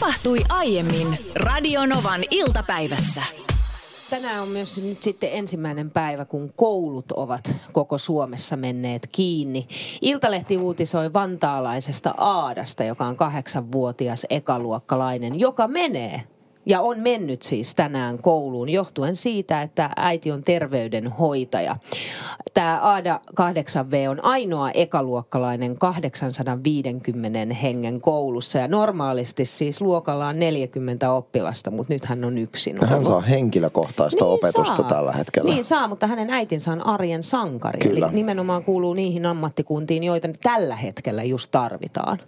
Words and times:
Tapahtui 0.00 0.38
aiemmin 0.48 1.06
Radionovan 1.34 2.20
iltapäivässä. 2.30 3.22
Tänään 4.10 4.42
on 4.42 4.48
myös 4.48 4.82
nyt 4.82 5.02
sitten 5.02 5.30
ensimmäinen 5.32 5.90
päivä, 5.90 6.24
kun 6.24 6.52
koulut 6.56 7.12
ovat 7.12 7.54
koko 7.72 7.98
Suomessa 7.98 8.56
menneet 8.56 9.08
kiinni. 9.12 9.66
Iltalehti 10.00 10.56
uutisoi 10.56 11.12
vantaalaisesta 11.12 12.14
Aadasta, 12.16 12.84
joka 12.84 13.06
on 13.06 13.16
kahdeksanvuotias 13.16 14.26
ekaluokkalainen, 14.30 15.40
joka 15.40 15.68
menee 15.68 16.22
ja 16.66 16.80
on 16.80 16.98
mennyt 17.00 17.42
siis 17.42 17.74
tänään 17.74 18.18
kouluun 18.18 18.68
johtuen 18.68 19.16
siitä, 19.16 19.62
että 19.62 19.90
äiti 19.96 20.32
on 20.32 20.42
terveydenhoitaja. 20.42 21.76
Tämä 22.54 22.80
Aada 22.82 23.20
8V 23.40 24.08
on 24.10 24.24
ainoa 24.24 24.70
ekaluokkalainen 24.70 25.78
850 25.78 27.54
hengen 27.54 28.00
koulussa 28.00 28.58
ja 28.58 28.68
normaalisti 28.68 29.46
siis 29.46 29.80
luokalla 29.80 30.28
on 30.28 30.38
40 30.38 31.12
oppilasta, 31.12 31.70
mutta 31.70 31.92
nyt 31.92 32.04
hän 32.04 32.24
on 32.24 32.38
yksin 32.38 32.76
ollut. 32.76 32.90
Hän 32.90 33.06
saa 33.06 33.20
henkilökohtaista 33.20 34.24
Niin 34.24 34.34
opetusta 34.34 34.76
saa. 34.76 34.88
tällä 34.88 35.12
hetkellä. 35.12 35.52
Niin 35.52 35.64
saa, 35.64 35.88
mutta 35.88 36.06
hänen 36.06 36.30
äitinsä 36.30 36.72
on 36.72 36.86
arjen 36.86 37.22
sankari. 37.22 37.80
Kyllä. 37.80 38.06
Eli 38.06 38.14
nimenomaan 38.14 38.64
kuuluu 38.64 38.94
niihin 38.94 39.26
ammattikuntiin, 39.26 40.04
joita 40.04 40.28
tällä 40.42 40.76
hetkellä 40.76 41.22
just 41.22 41.50
tarvitaan. 41.50 42.18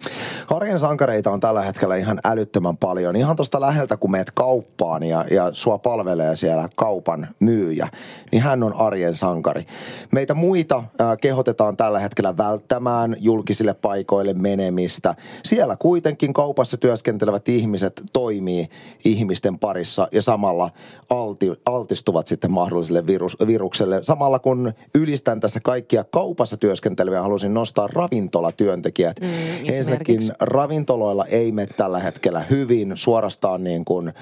Arjen 0.50 0.78
sankareita 0.78 1.30
on 1.30 1.40
tällä 1.40 1.62
hetkellä 1.62 1.96
ihan 1.96 2.20
älyttömän 2.24 2.76
paljon. 2.76 3.16
Ihan 3.16 3.36
tuosta 3.36 3.60
läheltä, 3.60 3.96
kun 3.96 4.10
meet 4.10 4.27
kauppaan 4.34 5.02
ja, 5.02 5.24
ja 5.30 5.50
sua 5.52 5.78
palvelee 5.78 6.36
siellä 6.36 6.68
kaupan 6.76 7.28
myyjä, 7.40 7.88
niin 8.32 8.42
hän 8.42 8.62
on 8.62 8.72
arjen 8.72 9.14
sankari. 9.14 9.66
Meitä 10.12 10.34
muita 10.34 10.84
ää, 10.98 11.16
kehotetaan 11.16 11.76
tällä 11.76 11.98
hetkellä 11.98 12.36
välttämään 12.36 13.16
julkisille 13.20 13.74
paikoille 13.74 14.32
menemistä. 14.32 15.14
Siellä 15.44 15.76
kuitenkin 15.76 16.32
kaupassa 16.32 16.76
työskentelevät 16.76 17.48
ihmiset 17.48 18.02
toimii 18.12 18.68
ihmisten 19.04 19.58
parissa 19.58 20.08
ja 20.12 20.22
samalla 20.22 20.70
alti, 21.10 21.52
altistuvat 21.66 22.26
sitten 22.26 22.52
mahdolliselle 22.52 23.06
virus, 23.06 23.36
virukselle. 23.46 24.02
Samalla 24.02 24.38
kun 24.38 24.72
ylistän 24.94 25.40
tässä 25.40 25.60
kaikkia 25.60 26.04
kaupassa 26.04 26.56
työskenteleviä, 26.56 27.22
halusin 27.22 27.54
nostaa 27.54 27.86
ravintolatyöntekijät. 27.92 29.20
Mm, 29.20 29.28
Ensinnäkin 29.72 30.20
ravintoloilla 30.40 31.26
ei 31.26 31.52
mene 31.52 31.68
tällä 31.76 31.98
hetkellä 31.98 32.44
hyvin, 32.50 32.92
suorastaan 32.94 33.64
niin 33.64 33.84
kuin 33.84 34.12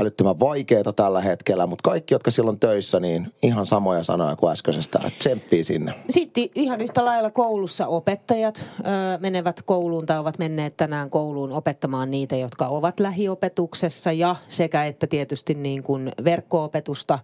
älyttömän 0.00 0.40
vaikeaa 0.40 0.92
tällä 0.96 1.20
hetkellä, 1.20 1.66
mutta 1.66 1.90
kaikki, 1.90 2.14
jotka 2.14 2.30
silloin 2.30 2.60
töissä, 2.60 3.00
niin 3.00 3.34
ihan 3.42 3.66
samoja 3.66 4.02
sanoja 4.02 4.36
kuin 4.36 4.52
äskeisestä, 4.52 4.98
tsemppii 5.18 5.64
sinne. 5.64 5.94
Sitten 6.10 6.48
ihan 6.54 6.80
yhtä 6.80 7.04
lailla 7.04 7.30
koulussa 7.30 7.86
opettajat 7.86 8.66
ö, 8.80 8.82
menevät 9.20 9.62
kouluun 9.62 10.06
tai 10.06 10.18
ovat 10.18 10.38
menneet 10.38 10.76
tänään 10.76 11.10
kouluun 11.10 11.52
opettamaan 11.52 12.10
niitä, 12.10 12.36
jotka 12.36 12.66
ovat 12.66 13.00
lähiopetuksessa 13.00 14.12
ja 14.12 14.36
sekä 14.48 14.84
että 14.84 15.06
tietysti 15.06 15.54
niin 15.54 15.82
kuin 15.82 16.12
verkko-opetusta 16.24 17.18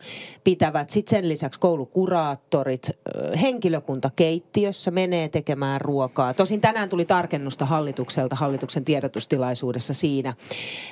pitävät. 0.45 0.91
Sitten 0.91 1.11
sen 1.11 1.29
lisäksi 1.29 1.61
koulukuraattorit, 1.61 2.89
ö, 2.89 3.37
henkilökunta 3.37 4.11
keittiössä 4.17 4.91
menee 4.91 5.29
tekemään 5.29 5.81
ruokaa. 5.81 6.35
Tosin 6.35 6.61
tänään 6.61 6.89
tuli 6.89 7.05
tarkennusta 7.05 7.67
hallitukselta 7.67 8.37
hallituksen 8.37 8.85
tiedotustilaisuudessa 8.85 9.95
siinä, 9.95 10.35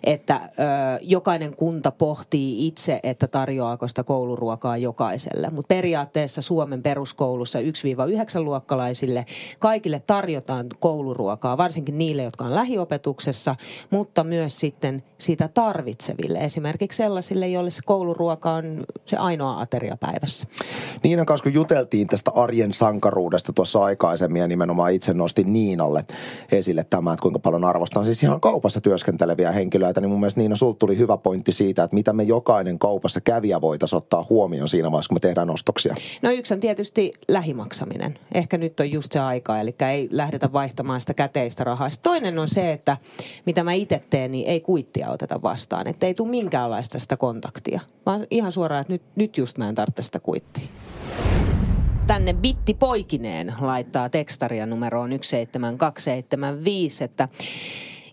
että 0.05 0.41
ö, 0.45 0.99
jokainen 1.23 1.57
kunta 1.57 1.91
pohtii 1.91 2.67
itse, 2.67 3.01
että 3.03 3.27
tarjoaako 3.27 3.89
sitä 3.89 4.05
kouluruokaa 4.05 4.77
jokaiselle. 4.77 5.49
Mutta 5.51 5.69
periaatteessa 5.69 6.43
Suomen 6.43 6.83
peruskoulussa 6.83 7.59
1-9-luokkalaisille 7.59 9.27
kaikille 9.59 10.01
tarjotaan 10.07 10.67
kouluruokaa, 10.81 11.57
varsinkin 11.57 11.99
niille, 11.99 12.23
jotka 12.23 12.45
on 12.45 12.55
lähiopetuksessa, 12.55 13.57
mutta 13.91 14.25
myös 14.25 14.61
sitten 14.61 15.03
sitä 15.19 15.49
tarvitseville. 15.49 16.39
Esimerkiksi 16.39 16.97
sellaisille, 16.97 17.49
joille 17.49 17.71
se 17.71 17.83
kouluruoka 17.85 18.53
on 18.53 18.85
se 19.07 19.17
ainoa 19.17 19.61
ateria 19.61 19.97
päivässä. 20.01 20.49
Niinan 21.03 21.27
kanssa 21.27 21.43
kun 21.43 21.55
juteltiin 21.55 22.07
tästä 22.07 22.31
arjen 22.35 22.73
sankaruudesta 22.73 23.53
tuossa 23.53 23.85
aikaisemmin 23.85 24.41
ja 24.41 24.49
nimenomaan 24.49 24.93
itse 24.93 25.15
nostin 25.15 25.53
Niinalle 25.53 26.05
esille 26.53 26.87
tämä, 26.91 27.13
että 27.13 27.23
kuinka 27.23 27.39
paljon 27.39 27.65
arvostan 27.65 28.05
siis 28.05 28.23
ihan 28.23 28.41
kaupassa 28.41 28.81
työskenteleviä 28.81 29.53
henkilöitä, 29.53 30.01
niin 30.01 30.11
mun 30.11 30.21
mielestä 30.21 30.41
Niina, 30.41 30.57
sulta 30.57 30.79
tuli 30.79 30.99
hyvä 30.99 31.12
pointti 31.17 31.53
siitä, 31.53 31.85
että 31.85 31.95
mitä 31.95 32.13
me 32.13 32.23
jokainen 32.23 32.79
kaupassa 32.79 33.21
kävijä 33.21 33.61
voitaisiin 33.61 33.97
ottaa 33.97 34.27
huomioon 34.31 34.69
siinä 34.69 34.91
vaiheessa, 34.91 35.09
kun 35.09 35.17
me 35.17 35.21
tehdään 35.21 35.51
ostoksia. 35.51 35.95
No 36.23 36.31
yksi 36.31 36.55
on 36.55 36.61
tietysti 36.61 37.13
lähimaksaminen. 37.29 38.19
Ehkä 38.35 38.59
nyt 38.59 38.81
on 38.81 38.91
just 38.91 39.13
se 39.13 39.21
aika, 39.21 39.61
eli 39.61 39.75
ei 39.91 40.09
lähdetä 40.11 40.53
vaihtamaan 40.53 41.01
sitä 41.01 41.15
käteistä 41.15 41.65
rahaa. 41.65 41.91
Sitten 41.91 42.11
toinen 42.11 42.39
on 42.39 42.49
se, 42.49 42.73
että 42.73 42.97
mitä 43.47 43.65
mä 43.65 43.73
itse 43.73 44.03
teen, 44.11 44.33
niin 44.33 44.49
ei 44.49 44.61
kuittia 44.61 45.11
oteta 45.11 45.43
vastaan. 45.43 45.87
Että 45.87 46.07
ei 46.07 46.15
tule 46.15 46.29
minkäänlaista 46.29 46.99
sitä 46.99 47.17
kontaktia, 47.17 47.81
vaan 48.07 48.27
ihan 48.31 48.53
suoraan, 48.53 48.81
että 48.81 48.93
nyt, 48.93 49.03
nyt 49.17 49.39
just 49.39 49.59
mä 49.59 49.69
en 49.69 49.75
tarvitse 49.75 50.03
sitä 50.03 50.21
kuittia. 50.21 50.65
Tänne 52.07 52.35
Bitti 52.35 52.75
Poikineen 52.75 53.55
laittaa 53.61 54.09
tekstaria 54.09 54.67
numeroon 54.67 55.11
17275, 55.11 57.05
että 57.05 57.29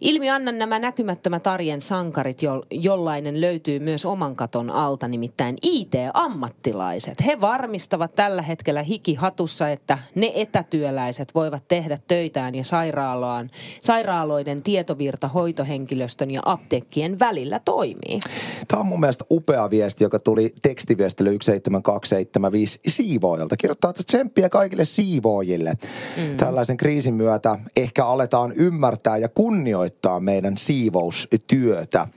Ilmi 0.01 0.29
annan 0.29 0.57
nämä 0.57 0.79
näkymättömät 0.79 1.47
arjen 1.47 1.81
sankarit, 1.81 2.41
jo, 2.41 2.63
jollainen 2.71 3.41
löytyy 3.41 3.79
myös 3.79 4.05
oman 4.05 4.35
katon 4.35 4.69
alta, 4.69 5.07
nimittäin 5.07 5.57
IT-ammattilaiset. 5.61 7.25
He 7.25 7.41
varmistavat 7.41 8.15
tällä 8.15 8.41
hetkellä 8.41 8.83
hikihatussa, 8.83 9.69
että 9.69 9.97
ne 10.15 10.31
etätyöläiset 10.35 11.35
voivat 11.35 11.63
tehdä 11.67 11.97
töitään 12.07 12.55
ja 12.55 12.63
sairaalaan, 12.63 13.49
sairaaloiden 13.81 14.63
tietovirta 14.63 15.27
hoitohenkilöstön 15.27 16.31
ja 16.31 16.41
apteekkien 16.45 17.19
välillä 17.19 17.59
toimii. 17.65 18.19
Tämä 18.67 18.79
on 18.79 18.85
mun 18.85 18.99
mielestä 18.99 19.25
upea 19.31 19.69
viesti, 19.69 20.03
joka 20.03 20.19
tuli 20.19 20.53
tekstiviestille 20.61 21.29
17275 21.29 22.79
siivoojalta. 22.87 23.57
Kirjoittaa, 23.57 23.89
että 23.89 24.03
tsemppiä 24.05 24.49
kaikille 24.49 24.85
siivoojille. 24.85 25.73
Mm. 26.17 26.37
Tällaisen 26.37 26.77
kriisin 26.77 27.13
myötä 27.13 27.59
ehkä 27.77 28.05
aletaan 28.05 28.53
ymmärtää 28.55 29.17
ja 29.17 29.29
kunnioittaa 29.29 29.88
meidän 30.19 30.57
siivoustyötä. 30.57 32.07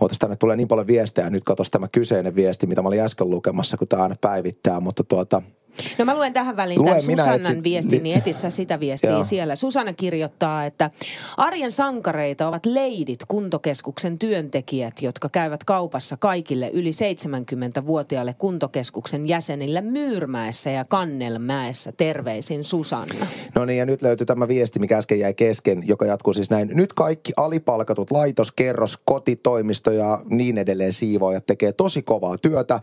Ootas, 0.00 0.18
tänne 0.18 0.36
tulee 0.36 0.56
niin 0.56 0.68
paljon 0.68 0.86
viestejä. 0.86 1.30
Nyt 1.30 1.44
katos 1.44 1.70
tämä 1.70 1.88
kyseinen 1.88 2.34
viesti, 2.34 2.66
mitä 2.66 2.82
mä 2.82 2.88
olin 2.88 3.00
äsken 3.00 3.30
lukemassa, 3.30 3.76
kun 3.76 3.88
tämä 3.88 4.02
aina 4.02 4.16
päivittää. 4.20 4.80
Mutta 4.80 5.04
tuota, 5.04 5.42
No 5.98 6.04
mä 6.04 6.14
luen 6.14 6.32
tähän 6.32 6.56
väliin 6.56 6.80
Lue, 6.80 6.88
tämän 6.88 7.02
Susannan 7.02 7.40
etsin- 7.40 7.62
viestin, 7.62 8.02
niin 8.02 8.18
etissä 8.18 8.50
sitä 8.50 8.80
viestiä 8.80 9.10
Joo. 9.10 9.24
siellä. 9.24 9.56
Susanna 9.56 9.92
kirjoittaa, 9.92 10.64
että 10.64 10.90
arjen 11.36 11.72
sankareita 11.72 12.48
ovat 12.48 12.66
leidit 12.66 13.20
kuntokeskuksen 13.28 14.18
työntekijät, 14.18 15.02
jotka 15.02 15.28
käyvät 15.28 15.64
kaupassa 15.64 16.16
kaikille 16.16 16.70
yli 16.72 16.90
70-vuotiaille 16.90 18.34
kuntokeskuksen 18.38 19.28
jäsenille 19.28 19.80
Myyrmäessä 19.80 20.70
ja 20.70 20.84
Kannelmäessä. 20.84 21.92
Terveisin 21.92 22.64
Susanna. 22.64 23.26
No 23.54 23.64
niin, 23.64 23.78
ja 23.78 23.86
nyt 23.86 24.02
löytyy 24.02 24.26
tämä 24.26 24.48
viesti, 24.48 24.78
mikä 24.78 24.98
äsken 24.98 25.18
jäi 25.18 25.34
kesken, 25.34 25.82
joka 25.86 26.06
jatkuu 26.06 26.32
siis 26.32 26.50
näin. 26.50 26.70
Nyt 26.74 26.92
kaikki 26.92 27.32
alipalkatut 27.36 28.10
laitos, 28.10 28.52
kerros, 28.52 28.98
kotitoimisto 29.04 29.90
ja 29.90 30.22
niin 30.30 30.58
edelleen 30.58 30.92
siivoojat 30.92 31.46
tekee 31.46 31.72
tosi 31.72 32.02
kovaa 32.02 32.38
työtä 32.38 32.80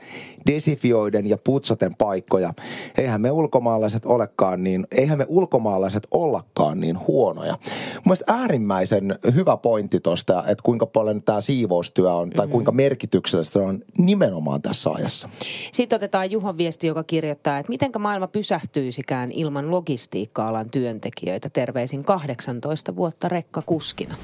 desifioiden 0.47 1.27
ja 1.29 1.37
putsaten 1.37 1.95
paikkoja. 1.95 2.53
Eihän 2.97 3.21
me 3.21 3.31
ulkomaalaiset 3.31 4.05
olekaan 4.05 4.63
niin, 4.63 4.87
eihän 4.91 5.17
me 5.17 5.25
ulkomaalaiset 5.29 6.07
ollakaan 6.11 6.79
niin 6.79 7.07
huonoja. 7.07 7.51
Mun 7.51 8.01
mielestä 8.05 8.33
äärimmäisen 8.33 9.19
hyvä 9.35 9.57
pointti 9.57 9.99
tuosta, 9.99 10.43
että 10.47 10.63
kuinka 10.63 10.85
paljon 10.85 11.23
tämä 11.23 11.41
siivoustyö 11.41 12.13
on, 12.13 12.29
tai 12.29 12.47
kuinka 12.47 12.71
merkityksellistä 12.71 13.53
se 13.53 13.59
on 13.59 13.83
nimenomaan 13.97 14.61
tässä 14.61 14.89
ajassa. 14.89 15.29
Sitten 15.71 15.95
otetaan 15.95 16.31
Juhon 16.31 16.57
viesti, 16.57 16.87
joka 16.87 17.03
kirjoittaa, 17.03 17.57
että 17.57 17.69
mitenkä 17.69 17.99
maailma 17.99 18.27
pysähtyisikään 18.27 19.31
ilman 19.31 19.71
logistiikka-alan 19.71 20.69
työntekijöitä. 20.69 21.49
Terveisin 21.49 22.03
18 22.03 22.95
vuotta 22.95 23.29
rekkakuskina. 23.29 24.15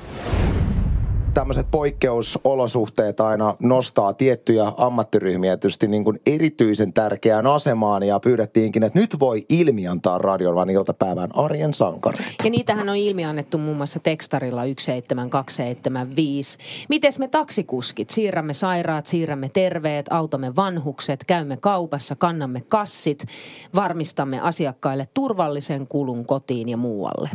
Tämmöiset 1.38 1.72
poikkeusolosuhteet 1.72 3.20
aina 3.20 3.56
nostaa 3.60 4.14
tiettyjä 4.14 4.72
ammattiryhmiä 4.78 5.58
tietysti 5.58 5.88
niin 5.88 6.04
kuin 6.04 6.20
erityisen 6.26 6.94
tärkeään 6.94 7.48
asemaan 7.48 8.04
ja 8.04 8.20
pyydettiinkin, 8.20 8.84
että 8.84 9.00
nyt 9.00 9.20
voi 9.20 9.46
ilmiantaa 9.50 10.18
radion 10.18 10.56
vaan 10.56 10.70
iltapäivän 10.70 11.30
arjen 11.36 11.74
sankareita. 11.74 12.44
Ja 12.44 12.50
niitähän 12.50 12.90
on 12.90 12.96
ilmiannettu 12.96 13.58
muun 13.58 13.78
muassa 13.78 14.00
tekstarilla 14.00 14.62
17275. 14.62 16.58
Mites 16.90 17.20
me 17.20 17.28
taksikuskit? 17.28 18.10
Siirrämme 18.10 18.54
sairaat, 18.54 19.06
siirrämme 19.06 19.50
terveet, 19.50 20.06
autamme 20.10 20.56
vanhukset, 20.56 21.24
käymme 21.28 21.58
kaupassa, 21.58 22.16
kannamme 22.16 22.62
kassit, 22.62 23.26
varmistamme 23.76 24.40
asiakkaille 24.40 25.06
turvallisen 25.14 25.88
kulun 25.88 26.26
kotiin 26.26 26.70
ja 26.70 26.78
muualle. 26.78 27.30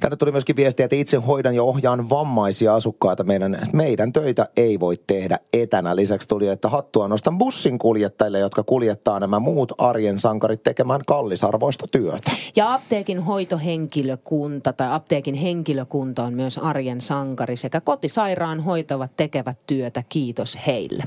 Tänne 0.00 0.16
tuli 0.16 0.32
myöskin 0.32 0.56
viestiä, 0.56 0.84
että 0.84 0.96
itse 0.96 1.16
hoidan 1.16 1.54
ja 1.54 1.62
ohjaan 1.62 2.10
vammaisia 2.10 2.74
asukkaita 2.74 3.24
meidän 3.24 3.43
tiedän, 3.52 3.64
että 3.64 3.76
meidän 3.76 4.12
töitä 4.12 4.48
ei 4.56 4.80
voi 4.80 4.96
tehdä 5.06 5.38
etänä. 5.52 5.96
Lisäksi 5.96 6.28
tuli, 6.28 6.48
että 6.48 6.68
hattua 6.68 7.08
nostan 7.08 7.38
bussin 7.38 7.78
kuljettajille, 7.78 8.38
jotka 8.38 8.62
kuljettaa 8.62 9.20
nämä 9.20 9.38
muut 9.38 9.72
arjen 9.78 10.20
sankarit 10.20 10.62
tekemään 10.62 11.00
kallisarvoista 11.06 11.86
työtä. 11.86 12.30
Ja 12.56 12.74
apteekin 12.74 13.20
hoitohenkilökunta 13.20 14.72
tai 14.72 14.88
apteekin 14.90 15.34
henkilökunta 15.34 16.24
on 16.24 16.34
myös 16.34 16.58
arjen 16.58 17.00
sankari 17.00 17.56
sekä 17.56 17.80
kotisairaanhoitavat 17.80 19.16
tekevät 19.16 19.58
työtä. 19.66 20.02
Kiitos 20.08 20.58
heille. 20.66 21.04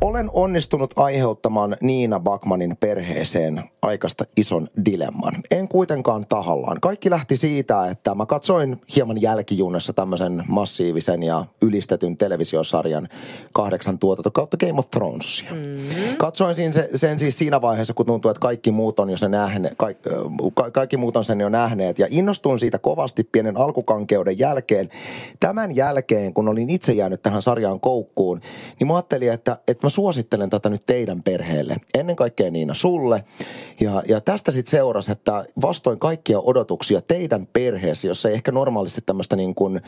Olen 0.00 0.30
onnistunut 0.32 0.94
aiheuttamaan 0.96 1.76
Niina 1.80 2.20
Bakmanin 2.20 2.76
perheeseen 2.80 3.64
aikasta 3.82 4.24
ison 4.36 4.68
dilemman. 4.84 5.34
En 5.50 5.68
kuitenkaan 5.68 6.24
tahallaan. 6.28 6.80
Kaikki 6.80 7.10
lähti 7.10 7.36
siitä, 7.36 7.86
että 7.86 8.14
mä 8.14 8.26
katsoin 8.26 8.76
hieman 8.96 9.22
jälkijunassa 9.22 9.92
tämmöisen 9.92 10.44
massiivisen 10.48 11.22
ja 11.22 11.44
ylistetyn 11.62 12.16
televisiosarjan 12.16 13.08
kahdeksan 13.52 13.98
tuotanto 13.98 14.30
kautta 14.30 14.56
Game 14.56 14.78
of 14.78 14.90
Thronesia. 14.90 15.50
Mm-hmm. 15.52 16.16
Katsoin 16.18 16.54
sen, 16.54 16.72
sen 16.94 17.18
siis 17.18 17.38
siinä 17.38 17.60
vaiheessa, 17.60 17.94
kun 17.94 18.06
tuntuu, 18.06 18.30
että 18.30 18.40
kaikki 18.40 18.70
muut 18.70 19.00
on 19.00 19.10
jo 19.10 19.16
sen 19.16 19.30
nähne, 19.30 19.70
kaikki, 19.76 20.08
kaikki 20.72 20.96
muut 20.96 21.16
on 21.16 21.24
sen 21.24 21.40
jo 21.40 21.48
nähneet. 21.48 21.98
Ja 21.98 22.06
innostuin 22.10 22.58
siitä 22.58 22.78
kovasti 22.78 23.24
pienen 23.24 23.56
alkukankeuden 23.56 24.38
jälkeen. 24.38 24.88
Tämän 25.40 25.76
jälkeen, 25.76 26.34
kun 26.34 26.48
olin 26.48 26.70
itse 26.70 26.92
jäänyt 26.92 27.22
tähän 27.22 27.42
sarjaan 27.42 27.80
koukkuun, 27.80 28.40
niin 28.80 28.88
mä 28.88 28.94
ajattelin, 28.94 29.32
että, 29.32 29.58
että 29.68 29.85
mä 29.86 29.90
suosittelen 29.90 30.50
tätä 30.50 30.68
nyt 30.68 30.82
teidän 30.86 31.22
perheelle. 31.22 31.76
Ennen 31.94 32.16
kaikkea 32.16 32.50
Niina 32.50 32.74
sulle. 32.74 33.24
Ja, 33.80 34.02
ja 34.08 34.20
tästä 34.20 34.52
sitten 34.52 34.70
seurasi, 34.70 35.12
että 35.12 35.44
vastoin 35.62 35.98
kaikkia 35.98 36.40
odotuksia 36.40 37.00
teidän 37.00 37.46
perheessä, 37.52 38.08
jossa 38.08 38.28
ei 38.28 38.34
ehkä 38.34 38.52
normaalisti 38.52 39.00
tämmöistä 39.06 39.36
niin 39.36 39.54
kuin 39.54 39.80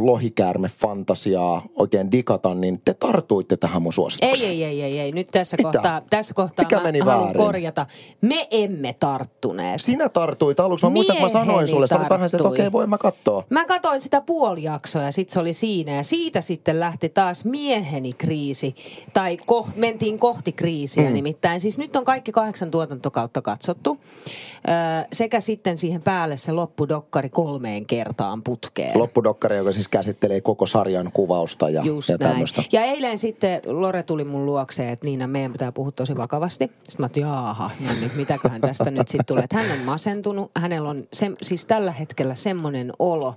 lohikäärme-fantasiaa 0.00 1.62
oikein 1.76 2.12
digata, 2.12 2.54
niin 2.54 2.80
te 2.84 2.94
tartuitte 2.94 3.56
tähän 3.56 3.82
mun 3.82 3.92
suositukseen. 3.92 4.50
Ei, 4.50 4.64
ei, 4.64 4.64
ei, 4.64 4.82
ei, 4.82 4.98
ei. 5.00 5.12
Nyt 5.12 5.28
tässä 5.32 5.56
Mitä? 5.56 5.70
kohtaa, 5.72 6.02
tässä 6.10 6.34
kohtaa 6.34 6.64
Mikä 6.64 6.80
meni 6.80 6.98
haluan 6.98 7.24
väärin? 7.24 7.42
korjata. 7.42 7.86
Me 8.20 8.48
emme 8.50 8.92
tarttuneet. 8.92 9.80
Sinä 9.80 10.08
tartuit 10.08 10.60
aluksi. 10.60 10.86
Mä 10.86 10.90
muistan, 10.90 11.16
että 11.16 11.24
mä 11.24 11.44
sanoin 11.44 11.68
sulle. 11.68 11.86
Sä 11.86 11.96
olit 11.96 12.10
vähän 12.10 12.28
se, 12.28 12.36
että 12.36 12.48
okei, 12.48 12.66
okay, 12.66 12.72
voin 12.72 12.90
mä 12.90 12.98
katsoa. 12.98 13.44
Mä 13.50 13.64
katsoin 13.64 14.00
sitä 14.00 14.20
puolijaksoa 14.20 15.02
ja 15.02 15.12
sit 15.12 15.28
se 15.28 15.40
oli 15.40 15.54
siinä. 15.54 15.92
Ja 15.92 16.02
siitä 16.02 16.40
sitten 16.40 16.80
lähti 16.80 17.08
taas 17.08 17.44
mieheni 17.44 18.12
kriisi. 18.12 18.74
Tai 19.16 19.36
ko- 19.36 19.68
mentiin 19.76 20.18
kohti 20.18 20.52
kriisiä 20.52 21.08
mm. 21.08 21.14
nimittäin. 21.14 21.60
Siis 21.60 21.78
nyt 21.78 21.96
on 21.96 22.04
kaikki 22.04 22.32
kahdeksan 22.32 22.70
tuotantokautta 22.70 23.42
katsottu. 23.42 23.98
Öö, 24.68 24.74
sekä 25.12 25.40
sitten 25.40 25.78
siihen 25.78 26.02
päälle 26.02 26.36
se 26.36 26.52
loppudokkari 26.52 27.28
kolmeen 27.28 27.86
kertaan 27.86 28.42
putkeen. 28.42 28.98
Loppudokkari, 28.98 29.56
joka 29.56 29.72
siis 29.72 29.88
käsittelee 29.88 30.40
koko 30.40 30.66
sarjan 30.66 31.10
kuvausta 31.12 31.70
ja, 31.70 31.82
Just 31.82 32.08
ja 32.08 32.18
tämmöistä. 32.18 32.62
Ja 32.72 32.82
eilen 32.82 33.18
sitten 33.18 33.60
Lore 33.66 34.02
tuli 34.02 34.24
mun 34.24 34.46
luokseen, 34.46 34.88
että 34.88 35.06
Niina, 35.06 35.26
meidän 35.26 35.52
pitää 35.52 35.72
puhua 35.72 35.90
tosi 35.90 36.16
vakavasti. 36.16 36.64
Sitten 36.64 36.96
mä 36.98 37.04
ajattelin, 37.04 37.28
jaaha, 37.28 37.70
no 37.80 37.92
niin, 38.00 38.10
mitäköhän 38.16 38.60
tästä 38.60 38.90
nyt 38.90 39.08
sitten 39.08 39.26
tulee. 39.26 39.44
Että 39.44 39.56
hän 39.56 39.78
on 39.78 39.84
masentunut, 39.84 40.50
hänellä 40.56 40.88
on 40.88 41.02
se, 41.12 41.30
siis 41.42 41.66
tällä 41.66 41.92
hetkellä 41.92 42.34
semmoinen 42.34 42.92
olo, 42.98 43.34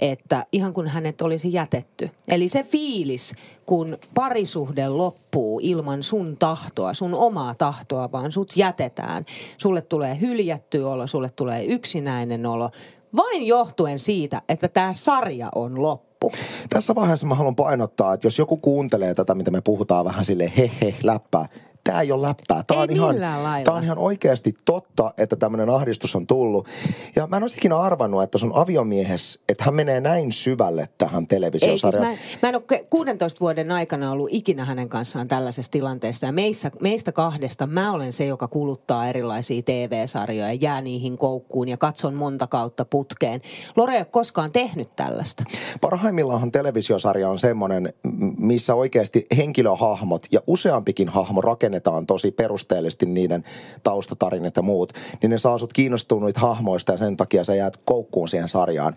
että 0.00 0.46
ihan 0.52 0.72
kun 0.72 0.88
hänet 0.88 1.22
olisi 1.22 1.52
jätetty. 1.52 2.10
Eli 2.28 2.48
se 2.48 2.62
fiilis, 2.62 3.34
kun 3.66 3.98
parisuhde 4.14 4.88
loppuu 4.98 5.60
ilman 5.62 6.02
sun 6.02 6.36
tahtoa, 6.38 6.94
sun 6.94 7.14
omaa 7.14 7.54
tahtoa, 7.54 8.12
vaan 8.12 8.32
sut 8.32 8.56
jätetään. 8.56 9.24
Sulle 9.56 9.82
tulee 9.82 10.20
hyljätty 10.20 10.82
olo, 10.82 11.06
sulle 11.06 11.30
tulee 11.30 11.64
yksinäinen 11.64 12.46
olo, 12.46 12.70
vain 13.16 13.46
johtuen 13.46 13.98
siitä, 13.98 14.42
että 14.48 14.68
tämä 14.68 14.92
sarja 14.92 15.48
on 15.54 15.82
loppu. 15.82 16.32
Tässä 16.70 16.94
vaiheessa 16.94 17.26
mä 17.26 17.34
haluan 17.34 17.56
painottaa, 17.56 18.14
että 18.14 18.26
jos 18.26 18.38
joku 18.38 18.56
kuuntelee 18.56 19.14
tätä, 19.14 19.34
mitä 19.34 19.50
me 19.50 19.60
puhutaan 19.60 20.04
vähän 20.04 20.24
sille 20.24 20.52
he 20.58 20.70
he 20.82 20.94
läppää, 21.02 21.46
tämä 21.86 22.00
ei 22.00 22.12
ole 22.12 22.28
läppää. 22.28 22.62
Tämä 22.66 22.80
on, 22.80 22.90
ihan, 22.90 23.16
tämä 23.64 23.76
on 23.76 23.84
ihan 23.84 23.98
oikeasti 23.98 24.54
totta, 24.64 25.14
että 25.18 25.36
tämmöinen 25.36 25.70
ahdistus 25.70 26.16
on 26.16 26.26
tullut. 26.26 26.68
Ja 27.16 27.26
mä 27.26 27.36
en 27.36 27.42
olisi 27.42 27.56
ikinä 27.56 27.78
arvannut, 27.78 28.22
että 28.22 28.38
sun 28.38 28.52
aviomiehes, 28.54 29.38
että 29.48 29.64
hän 29.64 29.74
menee 29.74 30.00
näin 30.00 30.32
syvälle 30.32 30.88
tähän 30.98 31.26
televisiosarjaan. 31.26 32.10
Ei, 32.10 32.16
siis 32.16 32.32
mä, 32.32 32.38
mä 32.42 32.48
en 32.48 32.54
ole 32.54 32.84
16 32.90 33.40
vuoden 33.40 33.72
aikana 33.72 34.12
ollut 34.12 34.28
ikinä 34.32 34.64
hänen 34.64 34.88
kanssaan 34.88 35.28
tällaisessa 35.28 35.72
tilanteessa. 35.72 36.26
Ja 36.26 36.32
meissä, 36.32 36.70
meistä 36.80 37.12
kahdesta 37.12 37.66
mä 37.66 37.92
olen 37.92 38.12
se, 38.12 38.26
joka 38.26 38.48
kuluttaa 38.48 39.06
erilaisia 39.06 39.62
TV-sarjoja, 39.62 40.52
jää 40.52 40.80
niihin 40.80 41.18
koukkuun 41.18 41.68
ja 41.68 41.76
katson 41.76 42.14
monta 42.14 42.46
kautta 42.46 42.84
putkeen. 42.84 43.40
Lore 43.76 43.94
ei 43.94 44.00
ole 44.00 44.06
koskaan 44.10 44.52
tehnyt 44.52 44.96
tällaista. 44.96 45.44
Parhaimmillaan 45.80 46.52
televisiosarja 46.52 47.28
on 47.28 47.38
semmoinen, 47.38 47.92
missä 48.38 48.74
oikeasti 48.74 49.26
henkilöhahmot 49.36 50.26
ja 50.32 50.40
useampikin 50.46 51.08
hahmo 51.08 51.40
rakennetaan 51.40 51.75
rakennetaan 51.76 52.06
tosi 52.06 52.30
perusteellisesti 52.30 53.06
niiden 53.06 53.44
taustatarinat 53.82 54.56
ja 54.56 54.62
muut, 54.62 54.92
niin 55.22 55.30
ne 55.30 55.38
saa 55.38 55.58
sut 55.58 55.72
kiinnostuneita 55.72 56.40
hahmoista 56.40 56.92
ja 56.92 56.98
sen 56.98 57.16
takia 57.16 57.44
sä 57.44 57.54
jäät 57.54 57.76
koukkuun 57.76 58.28
siihen 58.28 58.48
sarjaan. 58.48 58.94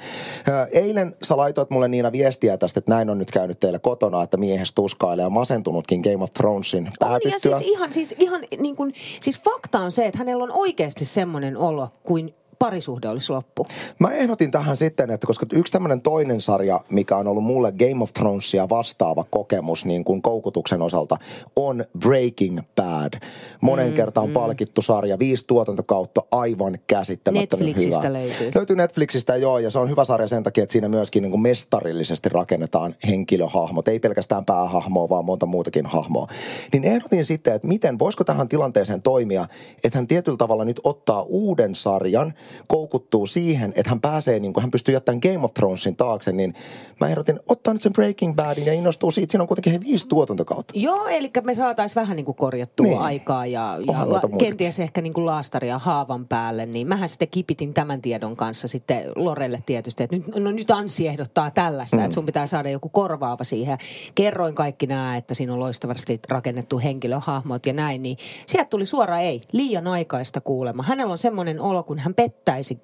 Eilen 0.71 1.15
sä 1.23 1.37
laitoit 1.37 1.69
mulle 1.69 1.87
Niina 1.87 2.11
viestiä 2.11 2.57
tästä, 2.57 2.79
että 2.79 2.91
näin 2.91 3.09
on 3.09 3.17
nyt 3.17 3.31
käynyt 3.31 3.59
teille 3.59 3.79
kotona, 3.79 4.23
että 4.23 4.37
miehes 4.37 4.73
tuskailee 4.73 5.23
ja 5.23 5.29
masentunutkin 5.29 6.01
Game 6.01 6.23
of 6.23 6.33
Thronesin 6.33 6.89
päätyttyä. 6.99 7.49
On, 7.49 7.51
ja 7.51 7.59
siis 7.59 7.71
ihan, 7.71 7.93
siis 7.93 8.15
ihan 8.17 8.41
niin 8.59 8.75
kuin, 8.75 8.93
siis 9.21 9.39
fakta 9.39 9.79
on 9.79 9.91
se, 9.91 10.05
että 10.05 10.17
hänellä 10.17 10.43
on 10.43 10.51
oikeasti 10.51 11.05
semmoinen 11.05 11.57
olo 11.57 11.89
kuin 12.03 12.33
parisuhde 12.59 13.09
olisi 13.09 13.31
loppu? 13.31 13.65
Mä 13.99 14.11
ehdotin 14.11 14.51
tähän 14.51 14.77
sitten, 14.77 15.11
että 15.11 15.27
koska 15.27 15.45
yksi 15.53 15.73
tämmöinen 15.73 16.01
toinen 16.01 16.41
sarja, 16.41 16.81
mikä 16.89 17.17
on 17.17 17.27
ollut 17.27 17.43
mulle 17.43 17.71
Game 17.71 18.03
of 18.03 18.13
Thronesia 18.13 18.69
vastaava 18.69 19.25
kokemus 19.29 19.85
niin 19.85 20.03
kuin 20.03 20.21
koukutuksen 20.21 20.81
osalta, 20.81 21.17
on 21.55 21.85
Breaking 21.99 22.59
Bad. 22.75 23.13
Monen 23.61 23.89
mm, 23.89 23.93
kertaan 23.93 24.27
mm. 24.27 24.33
palkittu 24.33 24.81
sarja, 24.81 25.19
viisi 25.19 25.47
tuotantokautta, 25.47 26.21
aivan 26.31 26.79
käsittämättömän 26.87 27.65
Netflixistä 27.65 28.07
hyvä. 28.07 28.19
löytyy. 28.19 28.51
Löytyy 28.55 28.75
Netflixistä, 28.75 29.35
joo, 29.35 29.59
ja 29.59 29.69
se 29.71 29.79
on 29.79 29.89
hyvä 29.89 30.03
sarja 30.03 30.27
sen 30.27 30.43
takia, 30.43 30.63
että 30.63 30.73
siinä 30.73 30.87
myöskin 30.87 31.21
niin 31.21 31.31
kuin 31.31 31.41
mestarillisesti 31.41 32.29
rakennetaan 32.29 32.95
henkilöhahmot. 33.07 33.87
Ei 33.87 33.99
pelkästään 33.99 34.45
päähahmoa, 34.45 35.09
vaan 35.09 35.25
monta 35.25 35.45
muutakin 35.45 35.85
hahmoa. 35.85 36.27
Niin 36.73 36.83
ehdotin 36.83 37.25
sitten, 37.25 37.53
että 37.53 37.67
miten, 37.67 37.99
voisiko 37.99 38.23
tähän 38.23 38.47
tilanteeseen 38.47 39.01
toimia, 39.01 39.47
että 39.83 39.97
hän 39.97 40.07
tietyllä 40.07 40.37
tavalla 40.37 40.65
nyt 40.65 40.79
ottaa 40.83 41.21
uuden 41.21 41.75
sarjan– 41.75 42.33
koukuttuu 42.67 43.27
siihen, 43.27 43.73
että 43.75 43.89
hän 43.89 44.01
pääsee, 44.01 44.39
niin 44.39 44.53
kuin 44.53 44.61
hän 44.61 44.71
pystyy 44.71 44.93
jättämään 44.93 45.21
Game 45.23 45.45
of 45.45 45.53
Thronesin 45.53 45.95
taakse, 45.95 46.31
niin 46.31 46.53
mä 46.99 47.07
ehdotin, 47.07 47.39
ottaa 47.47 47.73
nyt 47.73 47.81
sen 47.81 47.93
Breaking 47.93 48.35
Badin 48.35 48.65
ja 48.65 48.73
innostuu 48.73 49.11
siitä. 49.11 49.31
Siinä 49.31 49.43
on 49.43 49.47
kuitenkin 49.47 49.73
he 49.73 49.79
viisi 49.81 50.07
tuotantokautta. 50.07 50.73
Joo, 50.79 51.07
eli 51.07 51.31
me 51.43 51.53
saataisiin 51.53 52.01
vähän 52.01 52.15
niin 52.15 52.25
kuin 52.25 52.35
korjattua 52.35 52.85
niin. 52.85 52.99
aikaa 52.99 53.45
ja, 53.45 53.77
ja 53.87 54.09
la, 54.09 54.21
kenties 54.39 54.79
ehkä 54.79 55.01
niin 55.01 55.13
kuin 55.13 55.25
laastaria 55.25 55.79
haavan 55.79 56.27
päälle. 56.27 56.65
Niin 56.65 56.87
mähän 56.87 57.09
sitten 57.09 57.27
kipitin 57.27 57.73
tämän 57.73 58.01
tiedon 58.01 58.35
kanssa 58.35 58.67
sitten 58.67 59.03
Lorelle 59.15 59.59
tietysti, 59.65 60.03
että 60.03 60.15
nyt, 60.15 60.27
no 60.35 60.51
nyt 60.51 60.71
Ansi 60.71 61.07
ehdottaa 61.07 61.51
tällaista, 61.51 61.97
mm. 61.97 62.03
että 62.03 62.15
sun 62.15 62.25
pitää 62.25 62.47
saada 62.47 62.69
joku 62.69 62.89
korvaava 62.89 63.43
siihen. 63.43 63.77
Kerroin 64.15 64.55
kaikki 64.55 64.87
nämä, 64.87 65.17
että 65.17 65.33
siinä 65.33 65.53
on 65.53 65.59
loistavasti 65.59 66.19
rakennettu 66.29 66.79
henkilöhahmot 66.79 67.65
ja 67.65 67.73
näin, 67.73 68.01
niin 68.01 68.17
sieltä 68.45 68.69
tuli 68.69 68.85
suora 68.85 69.19
ei, 69.19 69.41
liian 69.51 69.87
aikaista 69.87 70.41
kuulema. 70.41 70.83
Hänellä 70.83 71.11
on 71.11 71.17
semmoinen 71.17 71.61
olo, 71.61 71.83
kun 71.83 71.99
hän 71.99 72.13
pettää 72.13 72.38
pettäisi 72.45 72.79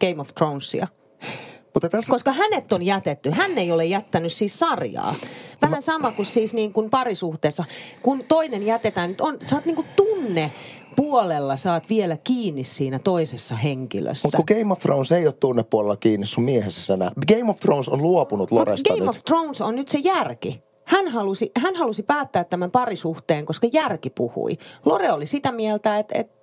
Game 0.00 0.20
of 0.20 0.28
Thronesia. 0.34 0.86
Mutta 1.74 1.88
tässä... 1.88 2.10
Koska 2.10 2.32
hänet 2.32 2.72
on 2.72 2.82
jätetty. 2.82 3.30
Hän 3.30 3.58
ei 3.58 3.72
ole 3.72 3.84
jättänyt 3.84 4.32
siis 4.32 4.58
sarjaa. 4.58 5.14
Vähän 5.62 5.76
Mä... 5.76 5.80
sama 5.80 6.10
kuin 6.12 6.26
siis 6.26 6.54
niin 6.54 6.72
kuin 6.72 6.90
parisuhteessa. 6.90 7.64
Kun 8.02 8.24
toinen 8.28 8.66
jätetään, 8.66 9.14
on, 9.20 9.38
sä 9.46 9.56
oot 9.56 9.64
niin 9.64 9.76
kuin 9.76 9.86
tunne 9.96 10.52
puolella 10.96 11.56
saat 11.56 11.88
vielä 11.88 12.16
kiinni 12.16 12.64
siinä 12.64 12.98
toisessa 12.98 13.56
henkilössä. 13.56 14.28
Mutta 14.38 14.54
Game 14.54 14.72
of 14.72 14.78
Thrones 14.78 15.12
ei 15.12 15.26
ole 15.26 15.32
tunnepuolella 15.32 15.96
kiinni 15.96 16.26
sun 16.26 16.44
miehessä 16.44 16.94
enää. 16.94 17.12
Game 17.28 17.50
of 17.50 17.60
Thrones 17.60 17.88
on 17.88 18.02
luopunut 18.02 18.50
Loresta 18.50 18.88
Game 18.88 19.00
nyt. 19.00 19.08
of 19.08 19.24
Thrones 19.24 19.60
on 19.60 19.76
nyt 19.76 19.88
se 19.88 19.98
järki. 19.98 20.60
Hän 20.84 21.08
halusi, 21.08 21.50
hän 21.62 21.76
halusi 21.76 22.02
päättää 22.02 22.44
tämän 22.44 22.70
parisuhteen, 22.70 23.46
koska 23.46 23.68
järki 23.72 24.10
puhui. 24.10 24.58
Lore 24.84 25.12
oli 25.12 25.26
sitä 25.26 25.52
mieltä, 25.52 25.98
että, 25.98 26.18
että 26.18 26.41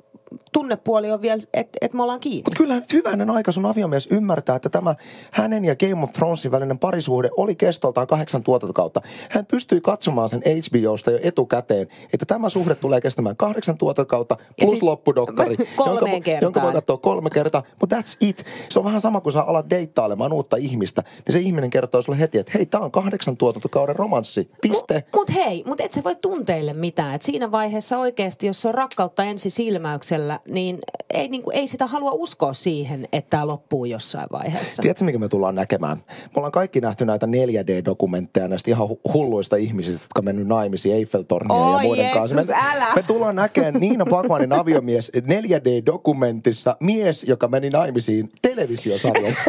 tunnepuoli 0.52 1.12
on 1.12 1.22
vielä, 1.22 1.42
että 1.54 1.78
et 1.82 1.94
me 1.94 2.04
ollaan 2.04 2.20
kiinni. 2.20 2.44
Mutta 2.46 2.58
kyllä 2.58 2.76
nyt 2.76 2.94
hyvänen 2.94 3.30
aika 3.30 3.52
sun 3.52 3.66
aviomies 3.66 4.08
ymmärtää, 4.12 4.56
että 4.56 4.70
tämä 4.70 4.96
hänen 5.32 5.66
ja 5.66 5.76
Game 5.76 6.04
of 6.04 6.14
Thronesin 6.14 6.52
välinen 6.52 6.80
parisuhde 6.80 7.30
oli 7.38 7.56
kestoltaan 7.56 8.08
kahdeksan 8.08 8.44
tuotantokautta. 8.44 9.02
Hän 9.30 9.46
pystyi 9.46 9.82
katsomaan 9.82 10.30
sen 10.30 10.42
HBOsta 10.42 11.12
jo 11.12 11.20
etukäteen, 11.24 11.88
että 12.14 12.26
tämä 12.26 12.50
suhde 12.50 12.76
tulee 12.76 13.02
kestämään 13.02 13.38
kahdeksan 13.38 13.78
tuotantokautta 13.78 14.38
plus 14.60 14.72
sit, 14.72 14.82
loppudokkari. 14.84 15.58
jonka, 15.78 16.06
kertaan. 16.06 16.42
jonka 16.42 16.62
voi 16.62 16.74
katsoa 16.74 16.98
kolme 16.98 17.30
kertaa, 17.30 17.64
mutta 17.80 17.96
that's 17.96 18.18
it. 18.22 18.46
Se 18.70 18.80
on 18.80 18.86
vähän 18.86 19.02
sama 19.02 19.22
kuin 19.22 19.34
sä 19.34 19.42
alat 19.42 19.70
deittailemaan 19.70 20.34
uutta 20.34 20.58
ihmistä, 20.58 21.04
niin 21.26 21.34
se 21.34 21.40
ihminen 21.40 21.70
kertoo 21.70 22.02
sulle 22.02 22.20
heti, 22.20 22.38
että 22.38 22.52
hei, 22.56 22.66
tämä 22.66 22.84
on 22.84 22.92
kahdeksan 22.92 23.38
tuotantokauden 23.38 23.96
romanssi, 23.96 24.52
piste. 24.62 24.94
Mutta 24.94 25.18
mut 25.18 25.46
hei, 25.46 25.64
mutta 25.68 25.84
et 25.84 25.94
sä 25.94 26.04
voi 26.04 26.16
tunteille 26.16 26.74
mitään. 26.74 27.16
Et 27.16 27.22
siinä 27.22 27.52
vaiheessa 27.52 27.98
oikeasti, 27.98 28.48
jos 28.48 28.62
se 28.62 28.68
on 28.68 28.74
rakkautta 28.74 29.24
ensi 29.24 29.50
silmäyksellä, 29.50 30.19
hetkellä, 30.20 30.40
niin 30.48 30.80
ei, 31.10 31.28
niin 31.28 31.44
kuin, 31.44 31.56
ei 31.56 31.68
sitä 31.68 31.88
halua 31.88 32.12
uskoa 32.12 32.54
siihen, 32.54 33.08
että 33.12 33.30
tämä 33.30 33.48
loppuu 33.48 33.86
jossain 33.86 34.28
vaiheessa. 34.32 34.82
Tiedätkö, 34.82 35.04
mikä 35.04 35.20
me 35.20 35.28
tullaan 35.28 35.56
näkemään? 35.56 35.98
Me 36.08 36.32
ollaan 36.36 36.52
kaikki 36.52 36.82
nähty 36.82 37.06
näitä 37.06 37.26
4D-dokumentteja 37.26 38.48
näistä 38.48 38.72
ihan 38.72 38.88
hulluista 39.14 39.56
ihmisistä, 39.56 40.04
jotka 40.04 40.20
on 40.20 40.26
mennyt 40.26 40.48
naimisiin 40.48 40.96
Eiffeltornia 40.96 41.58
Oi 41.58 41.74
ja 41.74 41.82
muiden 41.82 42.06
Jeesus, 42.06 42.34
kanssa. 42.34 42.54
Me, 42.54 42.62
älä! 42.74 42.96
me 42.96 43.04
tullaan 43.04 43.36
näkemään 43.36 43.74
Niina 43.74 44.06
Bakmanin 44.06 44.54
aviomies 44.54 45.12
4D-dokumentissa 45.16 46.76
mies, 46.80 47.24
joka 47.24 47.48
meni 47.48 47.70
naimisiin 47.70 48.30
televisiosarjalla. 48.42 49.40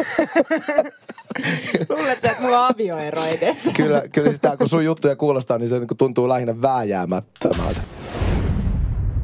Luuletko, 1.89 2.27
että 2.27 2.41
mulla 2.41 2.65
on 2.65 2.73
avioero 2.73 3.23
edessä? 3.23 3.71
kyllä, 3.75 4.03
kyllä 4.11 4.31
sitä, 4.31 4.57
kun 4.57 4.69
sun 4.69 4.85
juttuja 4.85 5.15
kuulostaa, 5.15 5.57
niin 5.57 5.69
se 5.69 5.79
niin 5.79 5.87
tuntuu 5.97 6.29
lähinnä 6.29 6.61
vääjäämättömältä. 6.61 7.81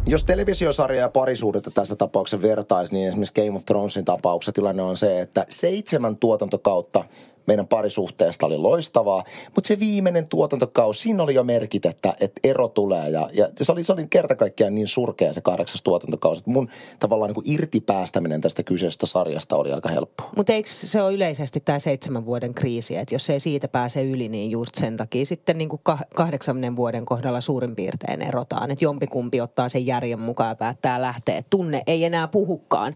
Jos 0.10 0.24
televisiosarja 0.24 1.02
ja 1.02 1.10
parisuudetta 1.10 1.72
tässä 1.72 1.96
tapauksessa 1.96 2.42
vertaisi, 2.42 2.94
niin 2.94 3.08
esimerkiksi 3.08 3.42
Game 3.42 3.56
of 3.56 3.66
Thronesin 3.66 4.06
tapauksessa 4.06 4.52
tilanne 4.52 4.84
on 4.84 4.98
se, 4.98 5.22
että 5.22 5.46
seitsemän 5.50 6.18
tuotantokautta 6.18 7.04
meidän 7.48 7.68
parisuhteesta 7.68 8.46
oli 8.46 8.58
loistavaa, 8.58 9.24
mutta 9.56 9.68
se 9.68 9.80
viimeinen 9.80 10.30
tuotantokausi, 10.30 11.02
siinä 11.02 11.24
oli 11.24 11.34
jo 11.34 11.44
merkit, 11.44 11.86
että, 11.86 12.14
että 12.20 12.40
ero 12.44 12.68
tulee 12.68 13.10
ja, 13.10 13.30
ja 13.34 13.50
se, 13.62 13.72
oli, 13.72 13.84
se 13.84 13.94
oli 13.94 14.08
kerta 14.10 14.36
kaikkiaan 14.36 14.76
niin 14.76 14.88
surkea 14.88 15.34
se 15.34 15.42
kahdeksas 15.42 15.84
tuotantokausi, 15.84 16.40
että 16.40 16.52
mun 16.52 16.70
tavallaan 17.00 17.30
niin 17.30 17.36
kuin 17.36 17.52
irtipäästäminen 17.52 18.42
tästä 18.42 18.64
kyseisestä 18.64 19.06
sarjasta 19.06 19.56
oli 19.56 19.74
aika 19.74 19.90
helppoa. 19.90 20.30
Mutta 20.36 20.54
eikö 20.54 20.70
se 20.70 21.02
ole 21.02 21.14
yleisesti 21.14 21.60
tämä 21.60 21.80
seitsemän 21.80 22.26
vuoden 22.26 22.54
kriisi, 22.54 22.96
että 22.96 23.16
jos 23.16 23.30
ei 23.30 23.40
siitä 23.40 23.68
pääse 23.68 24.04
yli, 24.04 24.30
niin 24.30 24.52
just 24.52 24.76
sen 24.76 24.98
takia 24.98 25.26
sitten 25.26 25.58
niin 25.58 25.70
kuin 25.70 25.82
kahdeksannen 26.16 26.76
vuoden 26.76 27.06
kohdalla 27.06 27.42
suurin 27.42 27.76
piirtein 27.76 28.22
erotaan, 28.22 28.72
että 28.72 28.86
jompikumpi 28.86 29.42
ottaa 29.42 29.70
sen 29.70 29.86
järjen 29.86 30.20
mukaan 30.20 30.50
ja 30.50 30.56
päättää 30.56 31.02
lähteä. 31.02 31.44
Tunne 31.50 31.84
ei 31.88 32.06
enää 32.06 32.28
puhukaan. 32.28 32.96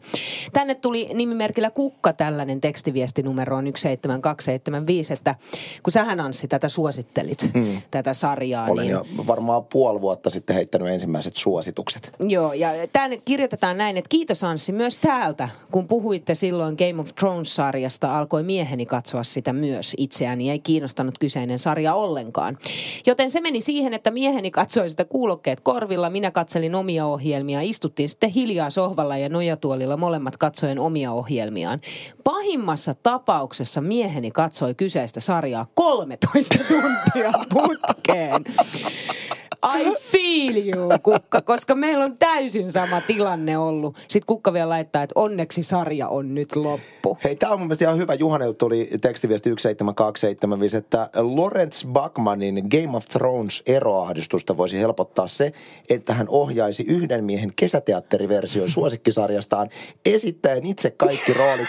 Tänne 0.54 0.76
tuli 0.76 1.10
nimimerkillä 1.14 1.72
Kukka 1.72 2.14
tällainen 2.14 2.62
tekstiviesti 2.62 3.24
numeroon 3.24 3.66
172 3.66 4.41
275, 4.42 5.14
että 5.14 5.36
kun 5.84 5.92
sähän 5.92 6.20
Anssi 6.20 6.48
tätä 6.48 6.70
suosittelit, 6.70 7.54
hmm. 7.54 7.82
tätä 7.92 8.14
sarjaa. 8.14 8.68
Olen 8.68 8.82
niin... 8.82 8.92
jo 8.92 9.06
varmaan 9.28 9.64
puoli 9.66 10.02
vuotta 10.02 10.30
sitten 10.30 10.56
heittänyt 10.56 10.88
ensimmäiset 10.88 11.36
suositukset. 11.36 12.12
Joo, 12.20 12.54
ja 12.54 12.70
tämän 12.94 13.12
kirjoitetaan 13.26 13.78
näin, 13.78 13.98
että 13.98 14.10
kiitos 14.10 14.44
Anssi 14.44 14.72
myös 14.72 14.98
täältä, 14.98 15.50
kun 15.72 15.88
puhuitte 15.88 16.36
silloin 16.36 16.76
Game 16.76 17.02
of 17.02 17.10
Thrones-sarjasta, 17.16 18.18
alkoi 18.18 18.44
mieheni 18.44 18.86
katsoa 18.86 19.24
sitä 19.24 19.54
myös 19.54 19.96
itseäni, 19.98 20.52
ei 20.52 20.60
kiinnostanut 20.60 21.18
kyseinen 21.18 21.60
sarja 21.60 21.94
ollenkaan. 21.94 22.58
Joten 23.06 23.30
se 23.30 23.42
meni 23.42 23.62
siihen, 23.62 23.94
että 23.94 24.12
mieheni 24.12 24.52
katsoi 24.52 24.90
sitä 24.90 25.06
kuulokkeet 25.06 25.60
korvilla, 25.60 26.10
minä 26.10 26.32
katselin 26.32 26.76
omia 26.76 27.06
ohjelmia, 27.06 27.62
istuttiin 27.62 28.10
sitten 28.10 28.30
hiljaa 28.30 28.70
sohvalla 28.70 29.18
ja 29.18 29.30
nojatuolilla 29.30 29.98
molemmat 29.98 30.38
katsoen 30.38 30.80
omia 30.80 31.12
ohjelmiaan. 31.12 31.82
Pahimmassa 32.24 32.94
tapauksessa 32.94 33.82
mieheni 33.82 34.31
katsoi 34.32 34.76
kyseistä 34.76 35.20
sarjaa 35.20 35.66
13 35.76 36.58
tuntia 36.58 37.32
putkeen. 37.50 38.44
I 39.66 39.96
feel 40.00 40.76
you, 40.76 40.90
Kukka, 41.04 41.42
koska 41.42 41.76
meillä 41.76 42.04
on 42.06 42.16
täysin 42.20 42.72
sama 42.72 43.02
tilanne 43.02 43.58
ollut. 43.58 43.96
Sitten 44.08 44.26
Kukka 44.26 44.54
vielä 44.54 44.70
laittaa, 44.70 45.04
että 45.04 45.14
onneksi 45.16 45.64
sarja 45.64 46.08
on 46.08 46.36
nyt 46.36 46.56
loppu. 46.56 47.18
Hei, 47.24 47.36
tämä 47.36 47.54
on 47.54 47.60
mun 47.60 47.68
mielestä 47.68 47.86
ihan 47.86 47.98
hyvä. 47.98 48.14
Juhanelta 48.14 48.58
tuli 48.58 48.90
tekstiviesti 49.02 49.50
17275, 49.50 50.78
että 50.78 51.10
Lawrence 51.16 51.88
Bachmanin 51.88 52.68
Game 52.72 52.98
of 52.98 53.06
Thrones 53.08 53.64
eroahdistusta 53.66 54.58
voisi 54.58 54.80
helpottaa 54.80 55.28
se, 55.28 55.54
että 55.90 56.14
hän 56.14 56.30
ohjaisi 56.30 56.84
yhden 56.84 57.24
miehen 57.24 57.52
kesäteatteriversion 57.56 58.72
suosikkisarjastaan 58.72 59.70
esittäen 60.06 60.66
itse 60.66 60.92
kaikki 60.92 61.34
roolit 61.34 61.68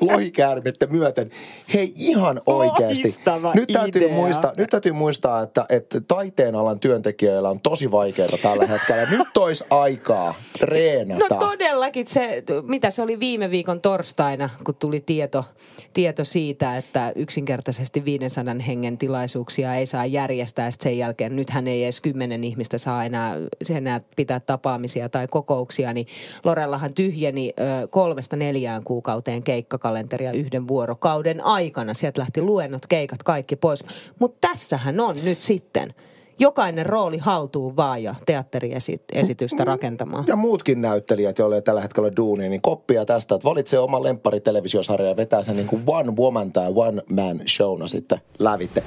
lohikäärmettä 0.00 0.86
myöten. 0.86 1.30
Hei, 1.74 1.92
ihan 1.96 2.40
oikeasti. 2.46 3.14
Nyt 3.54 3.68
täytyy, 3.72 4.02
idea. 4.02 4.14
muistaa, 4.14 4.52
nyt 4.56 4.70
täytyy 4.70 4.92
muistaa, 4.92 5.42
että, 5.42 5.66
että 5.68 6.00
taiteen 6.00 6.54
alan 6.54 6.80
työntekijöillä 7.20 7.50
on 7.50 7.60
tosi 7.60 7.90
vaikeaa 7.90 8.28
tällä 8.42 8.66
hetkellä. 8.66 9.06
Nyt 9.10 9.36
olisi 9.36 9.64
aikaa 9.70 10.34
reenata. 10.60 11.34
No 11.34 11.40
todellakin, 11.40 12.06
se, 12.06 12.42
mitä 12.62 12.90
se 12.90 13.02
oli 13.02 13.20
viime 13.20 13.50
viikon 13.50 13.80
torstaina, 13.80 14.50
kun 14.64 14.74
tuli 14.74 15.00
tieto, 15.00 15.44
tieto 15.92 16.24
siitä, 16.24 16.76
että 16.76 17.12
yksinkertaisesti 17.16 18.04
500 18.04 18.54
hengen 18.66 18.98
tilaisuuksia 18.98 19.74
ei 19.74 19.86
saa 19.86 20.06
järjestää. 20.06 20.70
Sitten 20.70 20.90
sen 20.90 20.98
jälkeen 20.98 21.36
nythän 21.36 21.66
ei 21.66 21.84
edes 21.84 22.00
kymmenen 22.00 22.44
ihmistä 22.44 22.78
saa 22.78 23.04
enää, 23.04 23.36
enää 23.70 24.00
pitää 24.16 24.40
tapaamisia 24.40 25.08
tai 25.08 25.26
kokouksia, 25.26 25.92
niin 25.92 26.06
Lorellahan 26.44 26.94
tyhjeni 26.94 27.50
ö, 27.50 27.88
kolmesta 27.88 28.36
neljään 28.36 28.84
kuukauteen 28.84 29.42
keikkakalenteria 29.42 30.32
yhden 30.32 30.68
vuorokauden 30.68 31.44
aikana. 31.44 31.94
Sieltä 31.94 32.20
lähti 32.20 32.42
luennot, 32.42 32.86
keikat, 32.86 33.22
kaikki 33.22 33.56
pois. 33.56 33.84
Mutta 34.18 34.48
tässähän 34.48 35.00
on 35.00 35.16
nyt 35.22 35.40
sitten 35.40 35.94
jokainen 36.40 36.86
rooli 36.86 37.18
haltuun 37.18 37.76
vaan 37.76 38.02
ja 38.02 38.14
teatteriesitystä 38.26 39.64
rakentamaan. 39.64 40.24
Ja 40.26 40.36
muutkin 40.36 40.80
näyttelijät, 40.80 41.38
joille 41.38 41.62
tällä 41.62 41.80
hetkellä 41.80 42.10
duuni, 42.16 42.48
niin 42.48 42.62
koppia 42.62 43.04
tästä, 43.04 43.34
että 43.34 43.48
valitse 43.48 43.78
oma 43.78 44.02
lemppari 44.02 44.40
televisiosarja 44.40 45.08
ja 45.08 45.16
vetää 45.16 45.42
sen 45.42 45.56
niin 45.56 45.68
kuin 45.68 45.82
one 45.86 46.12
woman 46.12 46.52
tai 46.52 46.72
one 46.74 47.02
man 47.10 47.40
showna 47.48 47.88
sitten 47.88 48.20
lävitte. 48.38 48.82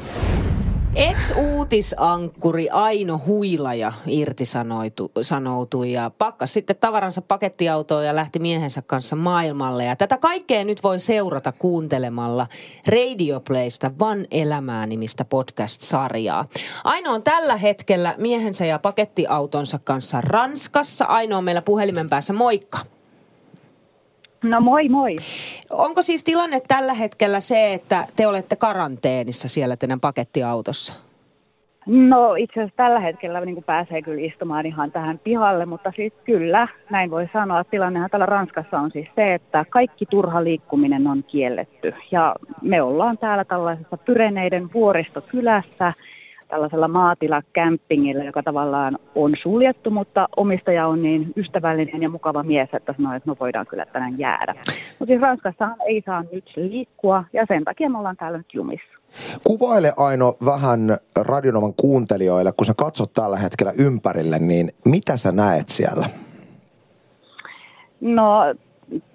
Ex-uutisankkuri 0.96 2.70
Aino 2.72 3.22
Huilaja 3.26 3.94
irtisanoutui 4.08 5.92
ja 5.92 6.12
pakkas 6.18 6.54
sitten 6.54 6.76
tavaransa 6.80 7.22
pakettiautoon 7.22 8.06
ja 8.06 8.16
lähti 8.16 8.40
miehensä 8.40 8.82
kanssa 8.82 9.16
maailmalle. 9.16 9.86
Ja 9.86 9.96
tätä 9.96 10.18
kaikkea 10.18 10.64
nyt 10.64 10.84
voi 10.84 11.00
seurata 11.00 11.52
kuuntelemalla 11.52 12.48
Radioplaysta 12.88 13.92
Van 14.00 14.26
elämää 14.32 14.86
nimistä 14.86 15.26
podcast-sarjaa. 15.26 16.46
Aino 16.84 17.14
on 17.14 17.24
tällä 17.24 17.58
hetkellä 17.58 18.16
miehensä 18.18 18.66
ja 18.66 18.80
pakettiautonsa 18.80 19.80
kanssa 19.80 20.22
Ranskassa. 20.22 21.06
Aino 21.06 21.38
on 21.38 21.44
meillä 21.44 21.62
puhelimen 21.62 22.10
päässä. 22.10 22.34
Moikka! 22.34 22.80
No 24.44 24.62
moi 24.62 24.90
moi. 24.90 25.16
Onko 25.72 26.02
siis 26.02 26.24
tilanne 26.24 26.62
tällä 26.68 26.94
hetkellä 26.94 27.40
se, 27.40 27.74
että 27.74 28.08
te 28.16 28.28
olette 28.28 28.56
karanteenissa 28.56 29.48
siellä 29.48 29.76
teidän 29.76 30.00
pakettiautossa? 30.00 30.94
No 31.86 32.36
itse 32.36 32.60
asiassa 32.60 32.78
tällä 32.78 33.00
hetkellä 33.00 33.42
niin 33.42 33.56
kuin 33.56 33.64
pääsee 33.64 34.02
kyllä 34.02 34.26
istumaan 34.26 34.66
ihan 34.66 34.92
tähän 34.92 35.20
pihalle, 35.20 35.66
mutta 35.66 35.92
siis 35.96 36.14
kyllä, 36.26 36.68
näin 36.90 37.12
voi 37.12 37.30
sanoa. 37.34 37.64
Tilannehan 37.64 38.10
täällä 38.10 38.26
Ranskassa 38.26 38.80
on 38.80 38.92
siis 38.92 39.08
se, 39.16 39.34
että 39.34 39.66
kaikki 39.70 40.06
turha 40.06 40.44
liikkuminen 40.44 41.08
on 41.08 41.24
kielletty. 41.24 41.94
Ja 42.12 42.36
me 42.62 42.82
ollaan 42.82 43.18
täällä 43.18 43.46
tällaisessa 43.46 43.98
Pyreneiden 43.98 44.74
vuoristokylässä– 44.74 45.94
tällaisella 46.54 46.88
maatilakämpingillä, 46.88 48.24
joka 48.24 48.44
tavallaan 48.44 48.98
on 49.16 49.34
suljettu, 49.44 49.90
mutta 49.90 50.28
omistaja 50.38 50.88
on 50.88 51.02
niin 51.02 51.34
ystävällinen 51.38 52.02
ja 52.02 52.10
mukava 52.10 52.44
mies, 52.44 52.70
että 52.74 52.94
sanoo, 52.98 53.14
että 53.14 53.30
no 53.30 53.36
voidaan 53.40 53.66
kyllä 53.66 53.86
tänään 53.86 54.20
jäädä. 54.20 54.54
Mutta 55.00 55.12
siis 55.12 55.22
Ranskassahan 55.22 55.76
ei 55.88 56.04
saa 56.06 56.24
nyt 56.32 56.54
liikkua 56.56 57.24
ja 57.34 57.46
sen 57.48 57.64
takia 57.64 57.90
me 57.90 57.98
ollaan 57.98 58.18
täällä 58.18 58.38
nyt 58.38 58.54
jumissa. 58.54 58.98
Kuvaile 59.48 59.94
Aino 59.98 60.36
vähän 60.46 60.80
radionoman 61.22 61.74
kuuntelijoille, 61.82 62.52
kun 62.52 62.66
sä 62.66 62.74
katsot 62.78 63.14
tällä 63.14 63.38
hetkellä 63.38 63.74
ympärille, 63.78 64.40
niin 64.40 64.70
mitä 64.86 65.18
sä 65.18 65.32
näet 65.32 65.70
siellä? 65.70 66.06
No 68.02 68.54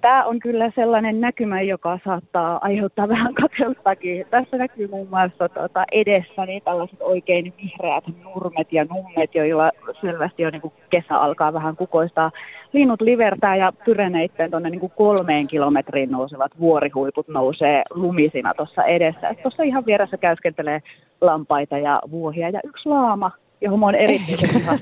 tämä 0.00 0.24
on 0.24 0.38
kyllä 0.38 0.72
sellainen 0.74 1.20
näkymä, 1.20 1.62
joka 1.62 1.98
saattaa 2.04 2.58
aiheuttaa 2.62 3.08
vähän 3.08 3.34
kateuttakin. 3.34 4.26
Tässä 4.30 4.56
näkyy 4.56 4.88
muun 4.88 5.08
muassa 5.08 5.48
tuota 5.48 5.84
edessäni 5.92 6.60
tällaiset 6.60 6.98
oikein 7.00 7.54
vihreät 7.62 8.04
nurmet 8.24 8.72
ja 8.72 8.84
nummet, 8.84 9.34
joilla 9.34 9.70
selvästi 10.00 10.42
jo 10.42 10.50
niin 10.50 10.62
kuin 10.62 10.72
kesä 10.90 11.16
alkaa 11.16 11.52
vähän 11.52 11.76
kukoistaa. 11.76 12.30
Linnut 12.72 13.00
livertää 13.00 13.56
ja 13.56 13.72
pyreneitten 13.84 14.50
tuonne 14.50 14.70
niin 14.70 14.90
kolmeen 14.96 15.46
kilometriin 15.46 16.10
nousevat 16.10 16.52
vuorihuiput 16.60 17.28
nousee 17.28 17.82
lumisina 17.94 18.54
tuossa 18.54 18.84
edessä. 18.84 19.34
Tuossa 19.42 19.62
ihan 19.62 19.86
vieressä 19.86 20.16
käyskentelee 20.16 20.82
lampaita 21.20 21.78
ja 21.78 21.94
vuohia 22.10 22.50
ja 22.50 22.60
yksi 22.64 22.88
laama, 22.88 23.30
johon 23.60 23.78
mä 23.78 23.86
oon 23.86 23.94
erityisen 23.94 24.62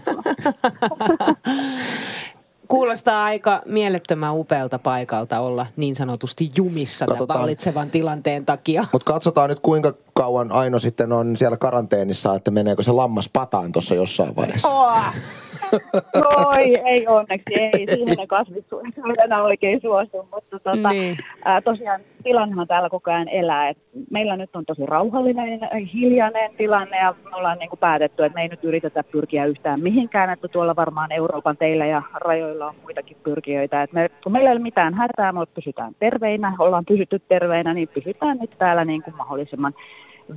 Kuulostaa 2.68 3.25
aika 3.25 3.62
mielettömän 3.66 4.35
upealta 4.37 4.78
paikalta 4.78 5.40
olla 5.40 5.66
niin 5.76 5.94
sanotusti 5.94 6.50
jumissa 6.56 7.06
tämän 7.06 7.28
vallitsevan 7.28 7.90
tilanteen 7.90 8.46
takia. 8.46 8.85
Mutta 8.92 9.12
katsotaan 9.12 9.50
nyt 9.50 9.61
kuinka 9.61 9.94
kauan 10.16 10.52
Aino 10.52 10.78
sitten 10.78 11.12
on 11.12 11.37
siellä 11.37 11.56
karanteenissa, 11.56 12.35
että 12.35 12.50
meneekö 12.50 12.82
se 12.82 12.92
lammas 12.92 13.30
pataan 13.32 13.73
tuossa 13.73 13.94
jossain 13.94 14.37
vaiheessa? 14.37 14.68
Oh. 14.68 14.96
Ei, 16.85 17.06
onneksi, 17.06 17.54
ei. 17.54 17.87
Siihen 17.87 18.28
kasvissuunnitelma 18.28 19.14
enää 19.25 19.42
oikein 19.42 19.80
suostu, 19.80 20.28
mutta 20.35 20.58
tota, 20.58 20.88
niin. 20.88 21.16
ää, 21.44 21.61
tosiaan 21.61 22.00
tilannehan 22.23 22.66
täällä 22.66 22.90
koko 22.90 23.11
ajan 23.11 23.28
elää. 23.28 23.68
Et 23.68 23.78
meillä 24.11 24.37
nyt 24.37 24.56
on 24.56 24.64
tosi 24.66 24.87
rauhallinen, 24.87 25.61
hiljainen 25.94 26.50
tilanne 26.56 26.99
ja 26.99 27.14
me 27.30 27.37
ollaan 27.37 27.58
niin 27.58 27.68
kuin 27.68 27.80
päätetty, 27.80 28.25
että 28.25 28.35
me 28.35 28.42
ei 28.42 28.49
nyt 28.49 28.64
yritetä 28.64 29.02
pyrkiä 29.02 29.44
yhtään 29.44 29.80
mihinkään, 29.80 30.30
että 30.30 30.49
tuolla 30.49 30.76
varmaan 30.76 31.12
Euroopan 31.12 31.56
teillä 31.56 31.87
ja 31.87 32.02
rajoilla 32.14 32.66
on 32.66 32.75
muitakin 32.82 33.16
pyrkijöitä. 33.23 33.82
Et 33.82 33.92
me, 33.92 34.11
kun 34.23 34.32
meillä 34.32 34.50
ei 34.50 34.56
ole 34.56 34.62
mitään 34.62 34.94
hätää, 34.94 35.32
me 35.32 35.46
pysytään 35.54 35.92
terveinä, 35.99 36.56
ollaan 36.58 36.85
pysytty 36.85 37.18
terveinä, 37.18 37.75
niin 37.75 37.88
pysytään 37.88 38.38
nyt 38.38 38.50
täällä 38.58 38.85
niin 38.85 39.02
kuin 39.02 39.16
mahdollisimman 39.16 39.75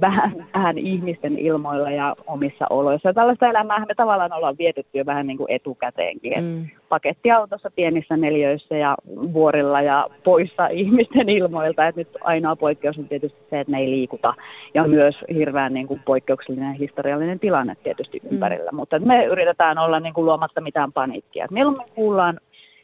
vähän, 0.01 0.47
vähän 0.53 0.77
ihmisten 0.77 1.39
ilmoilla 1.39 1.91
ja 1.91 2.15
omissa 2.27 2.65
oloissa. 2.69 3.09
Ja 3.09 3.13
tällaista 3.13 3.47
elämää 3.47 3.85
me 3.85 3.95
tavallaan 3.95 4.33
ollaan 4.33 4.57
vietetty 4.57 4.97
jo 4.97 5.05
vähän 5.05 5.27
niin 5.27 5.37
kuin 5.37 5.51
etukäteenkin. 5.51 6.43
Mm. 6.43 6.65
Pakettiautossa 6.89 7.71
pienissä 7.75 8.17
neljöissä 8.17 8.77
ja 8.77 8.95
vuorilla 9.33 9.81
ja 9.81 10.07
poissa 10.23 10.67
ihmisten 10.67 11.29
ilmoilta. 11.29 11.87
Et 11.87 11.95
nyt 11.95 12.09
ainoa 12.21 12.55
poikkeus 12.55 12.97
on 12.97 13.07
tietysti 13.07 13.39
se, 13.49 13.59
että 13.59 13.71
ne 13.71 13.79
ei 13.79 13.89
liikuta. 13.89 14.33
Ja 14.73 14.87
myös 14.87 15.15
hirveän 15.33 15.73
niin 15.73 15.87
kuin 15.87 16.01
poikkeuksellinen 16.05 16.73
historiallinen 16.73 17.39
tilanne 17.39 17.75
tietysti 17.83 18.19
mm. 18.23 18.29
ympärillä. 18.31 18.71
Mutta 18.71 18.99
me 18.99 19.25
yritetään 19.25 19.77
olla 19.77 19.99
niin 19.99 20.13
kuin 20.13 20.25
luomatta 20.25 20.61
mitään 20.61 20.93
paniikkia. 20.93 21.47
Mieluummin 21.51 21.87
kuullaan 21.95 22.39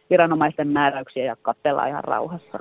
viranomaisten 0.09 0.67
määräyksiä 0.67 1.24
ja 1.25 1.35
katsellaan 1.41 1.89
ihan 1.89 2.03
rauhassa. 2.03 2.59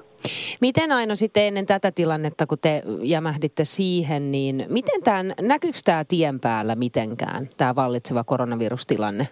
Miten 0.60 0.92
aina 0.92 1.16
sitten 1.16 1.42
ennen 1.42 1.66
tätä 1.66 1.92
tilannetta, 1.92 2.46
kun 2.46 2.58
te 2.62 2.82
jämähditte 3.02 3.64
siihen, 3.64 4.30
niin 4.30 4.66
miten 4.68 5.02
tämä, 5.02 5.24
näkyykö 5.40 5.78
tämä 5.84 6.04
tien 6.04 6.40
päällä 6.40 6.74
mitenkään, 6.74 7.48
tämä 7.56 7.74
vallitseva 7.74 8.24
koronavirustilanne? 8.24 9.28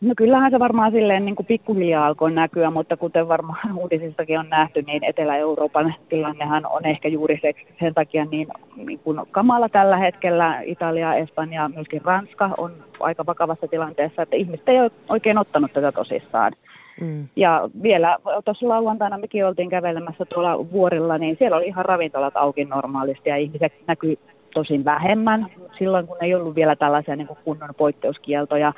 No 0.00 0.14
kyllähän 0.16 0.50
se 0.50 0.58
varmaan 0.58 0.92
silleen 0.92 1.24
niin 1.24 1.36
kuin 1.36 1.46
pikkuhiljaa 1.46 2.06
alkoi 2.06 2.32
näkyä, 2.32 2.70
mutta 2.70 2.96
kuten 2.96 3.28
varmaan 3.28 3.76
uutisistakin 3.82 4.38
on 4.38 4.48
nähty, 4.48 4.82
niin 4.82 5.04
Etelä-Euroopan 5.04 5.94
tilannehan 6.08 6.66
on 6.66 6.86
ehkä 6.86 7.08
juuri 7.08 7.38
se, 7.42 7.52
sen 7.80 7.94
takia 7.94 8.24
niin, 8.24 8.48
niin 8.76 8.98
kuin 8.98 9.20
kamala 9.30 9.68
tällä 9.68 9.96
hetkellä. 9.96 10.60
Italia, 10.64 11.14
Espanja, 11.14 11.68
myöskin 11.68 12.02
Ranska 12.04 12.50
on 12.58 12.72
aika 13.00 13.26
vakavassa 13.26 13.68
tilanteessa, 13.68 14.22
että 14.22 14.36
ihmiset 14.36 14.68
ei 14.68 14.80
ole 14.80 14.90
oikein 15.08 15.38
ottanut 15.38 15.72
tätä 15.72 15.92
tosissaan. 15.92 16.52
Mm. 17.00 17.28
Ja 17.36 17.70
vielä 17.82 18.18
tuossa 18.44 18.68
lauantaina 18.68 19.18
mekin 19.18 19.46
oltiin 19.46 19.70
kävelemässä 19.70 20.24
tuolla 20.24 20.70
vuorilla, 20.72 21.18
niin 21.18 21.36
siellä 21.38 21.56
oli 21.56 21.66
ihan 21.66 21.84
ravintolat 21.84 22.36
auki 22.36 22.64
normaalisti 22.64 23.28
ja 23.28 23.36
ihmiset 23.36 23.72
näkyy 23.86 24.18
tosin 24.54 24.84
vähemmän. 24.84 25.46
Silloin 25.78 26.06
kun 26.06 26.16
ei 26.20 26.34
ollut 26.34 26.54
vielä 26.54 26.76
tällaisia 26.76 27.16
niin 27.16 27.26
kuin 27.26 27.38
kunnon 27.44 27.70
poikkeuskieltoja, 27.76 28.72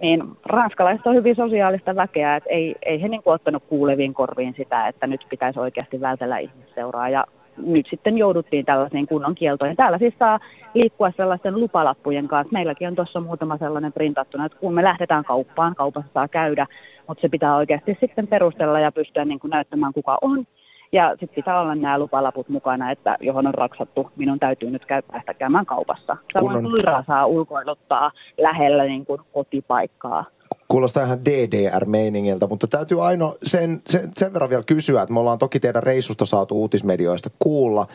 niin 0.00 0.22
ranskalaiset 0.44 1.06
on 1.06 1.14
hyvin 1.14 1.36
sosiaalista 1.36 1.96
väkeä, 1.96 2.36
että 2.36 2.50
ei, 2.50 2.76
ei 2.82 3.02
he 3.02 3.08
niin 3.08 3.22
kuin 3.22 3.34
ottanut 3.34 3.62
kuuleviin 3.68 4.14
korviin 4.14 4.54
sitä, 4.56 4.88
että 4.88 5.06
nyt 5.06 5.26
pitäisi 5.30 5.60
oikeasti 5.60 6.00
vältellä 6.00 6.38
ihmisseuraa. 6.38 7.08
Ja 7.08 7.24
nyt 7.56 7.86
sitten 7.90 8.18
jouduttiin 8.18 8.64
tällaisiin 8.64 9.06
kunnon 9.06 9.34
kieltoihin. 9.34 9.76
Täällä 9.76 9.98
siis 9.98 10.14
saa 10.18 10.40
liikkua 10.74 11.12
sellaisten 11.16 11.60
lupalappujen 11.60 12.28
kanssa. 12.28 12.52
Meilläkin 12.52 12.88
on 12.88 12.94
tuossa 12.94 13.20
muutama 13.20 13.58
sellainen 13.58 13.92
printattuna, 13.92 14.46
että 14.46 14.58
kun 14.58 14.74
me 14.74 14.84
lähdetään 14.84 15.24
kauppaan, 15.24 15.74
kaupassa 15.74 16.12
saa 16.14 16.28
käydä, 16.28 16.66
mutta 17.08 17.20
se 17.20 17.28
pitää 17.28 17.56
oikeasti 17.56 17.96
sitten 18.00 18.26
perustella 18.26 18.80
ja 18.80 18.92
pystyä 18.92 19.24
niin 19.24 19.38
kuin 19.38 19.50
näyttämään 19.50 19.92
kuka 19.92 20.18
on. 20.22 20.46
Ja 20.92 21.10
sitten 21.10 21.34
pitää 21.34 21.60
olla 21.60 21.74
nämä 21.74 21.98
lupalaput 21.98 22.48
mukana, 22.48 22.90
että 22.90 23.16
johon 23.20 23.46
on 23.46 23.54
raksattu, 23.54 24.10
minun 24.16 24.38
täytyy 24.38 24.70
nyt 24.70 24.86
käy, 24.86 25.02
päästä 25.02 25.34
käymään 25.34 25.66
kaupassa. 25.66 26.16
Samoin 26.32 26.70
koiraa 26.70 27.04
saa 27.06 27.26
ulkoiluttaa 27.26 28.10
lähellä 28.38 28.84
niin 28.84 29.06
kuin 29.06 29.20
kotipaikkaa 29.32 30.24
kuulostaa 30.68 31.04
ihan 31.04 31.24
DDR-meiningiltä, 31.24 32.46
mutta 32.46 32.66
täytyy 32.66 33.06
aina 33.06 33.32
sen, 33.42 33.82
sen, 33.86 34.10
sen 34.16 34.32
verran 34.32 34.50
vielä 34.50 34.62
kysyä, 34.62 35.02
että 35.02 35.12
me 35.12 35.20
ollaan 35.20 35.38
toki 35.38 35.60
teidän 35.60 35.82
reissusta 35.82 36.24
saatu 36.24 36.60
uutismedioista 36.60 37.30
kuulla 37.38 37.86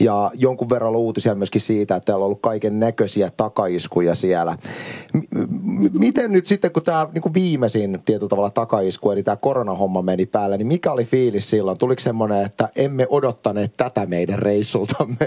ja 0.00 0.30
jonkun 0.34 0.70
verran 0.70 0.96
uutisia 0.96 1.34
myöskin 1.34 1.60
siitä, 1.60 1.96
että 1.96 2.06
täällä 2.06 2.22
on 2.22 2.26
ollut 2.26 2.42
kaiken 2.42 2.80
näköisiä 2.80 3.30
takaiskuja 3.36 4.14
siellä. 4.14 4.56
M- 5.14 5.98
miten 5.98 6.32
nyt 6.32 6.46
sitten, 6.46 6.72
kun 6.72 6.82
tämä 6.82 7.08
niin 7.12 7.34
viimeisin 7.34 8.02
tietyllä 8.04 8.28
tavalla 8.28 8.50
takaisku, 8.50 9.10
eli 9.10 9.22
tämä 9.22 9.36
koronahomma 9.36 10.02
meni 10.02 10.26
päälle, 10.26 10.56
niin 10.56 10.66
mikä 10.66 10.92
oli 10.92 11.04
fiilis 11.04 11.50
silloin? 11.50 11.78
Tuliko 11.78 12.00
semmoinen, 12.00 12.44
että 12.44 12.68
emme 12.76 13.06
odottaneet 13.10 13.72
tätä 13.76 14.06
meidän 14.06 14.38
reissultamme? 14.38 15.26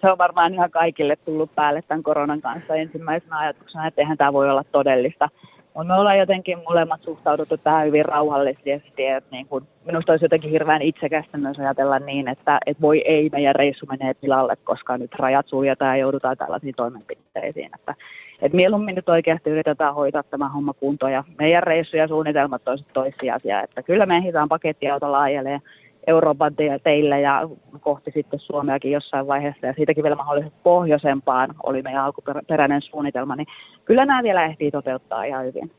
se 0.00 0.10
on 0.10 0.18
varmaan 0.18 0.54
ihan 0.54 0.70
kaikille 0.70 1.16
tullut 1.16 1.54
päälle 1.54 1.82
tämän 1.82 2.02
koronan 2.02 2.40
kanssa 2.40 2.74
ensimmäisenä 2.74 3.38
ajatuksena, 3.38 3.86
että 3.86 4.00
eihän 4.00 4.18
tämä 4.18 4.32
voi 4.32 4.50
olla 4.50 4.55
todellista. 4.72 5.28
Mutta 5.76 5.94
me 5.94 6.00
ollaan 6.00 6.18
jotenkin 6.18 6.58
molemmat 6.68 7.02
suhtauduttu 7.02 7.56
tähän 7.56 7.86
hyvin 7.86 8.04
rauhallisesti. 8.04 9.06
Että 9.06 9.30
niin 9.30 9.46
kun, 9.46 9.66
minusta 9.84 10.12
olisi 10.12 10.24
jotenkin 10.24 10.50
hirveän 10.50 10.82
itsekästä 10.82 11.38
myös 11.38 11.58
ajatella 11.58 11.98
niin, 11.98 12.28
että 12.28 12.58
et 12.66 12.80
voi 12.80 13.02
ei, 13.06 13.28
meidän 13.32 13.54
reissu 13.54 13.86
menee 13.86 14.14
tilalle, 14.14 14.56
koska 14.64 14.98
nyt 14.98 15.14
rajat 15.14 15.46
suljetaan 15.48 15.98
ja 15.98 16.04
joudutaan 16.04 16.36
tällaisiin 16.36 16.74
toimenpiteisiin. 16.76 17.70
Että, 17.74 17.94
et 18.42 18.52
mieluummin 18.52 18.94
nyt 18.94 19.08
oikeasti 19.08 19.50
yritetään 19.50 19.94
hoitaa 19.94 20.22
tämä 20.22 20.48
homma 20.48 20.72
kuntoon 20.72 21.12
ja 21.12 21.24
meidän 21.38 21.62
reissu 21.62 21.96
ja 21.96 22.08
suunnitelmat 22.08 22.68
olisivat 22.68 22.92
toissijaisia. 22.92 23.62
Että 23.62 23.82
kyllä 23.82 24.06
me 24.06 24.16
ehditään 24.16 24.48
pakettiautolla 24.48 25.22
ajelee 25.22 25.60
Euroopan 26.06 26.54
teillä 26.84 27.18
ja 27.18 27.48
kohti 27.80 28.10
sitten 28.14 28.40
Suomeakin 28.40 28.92
jossain 28.92 29.26
vaiheessa 29.26 29.66
ja 29.66 29.72
siitäkin 29.76 30.02
vielä 30.02 30.16
mahdollisesti 30.16 30.58
pohjoisempaan 30.62 31.54
oli 31.62 31.82
meidän 31.82 32.04
alkuperäinen 32.04 32.82
suunnitelma, 32.82 33.36
niin 33.36 33.46
kyllä 33.84 34.06
nämä 34.06 34.22
vielä 34.22 34.44
ehtii 34.44 34.70
toteuttaa 34.70 35.24
ihan 35.24 35.44
hyvin. 35.44 35.70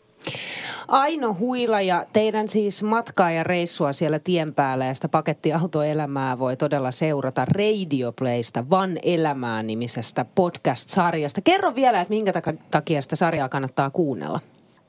Aino 0.87 1.35
Huila 1.39 1.81
ja 1.81 2.05
teidän 2.13 2.47
siis 2.47 2.83
matkaa 2.83 3.31
ja 3.31 3.43
reissua 3.43 3.93
siellä 3.93 4.19
tien 4.19 4.53
päällä 4.53 4.85
ja 4.85 4.93
sitä 4.93 5.09
pakettiautoelämää 5.09 6.39
voi 6.39 6.57
todella 6.57 6.91
seurata 6.91 7.45
Radioplaysta 7.45 8.69
Van 8.69 8.91
Elämää 9.03 9.63
nimisestä 9.63 10.25
podcast-sarjasta. 10.35 11.41
Kerro 11.43 11.75
vielä, 11.75 12.01
että 12.01 12.13
minkä 12.13 12.31
takia 12.71 13.01
sitä 13.01 13.15
sarjaa 13.15 13.49
kannattaa 13.49 13.89
kuunnella. 13.89 14.39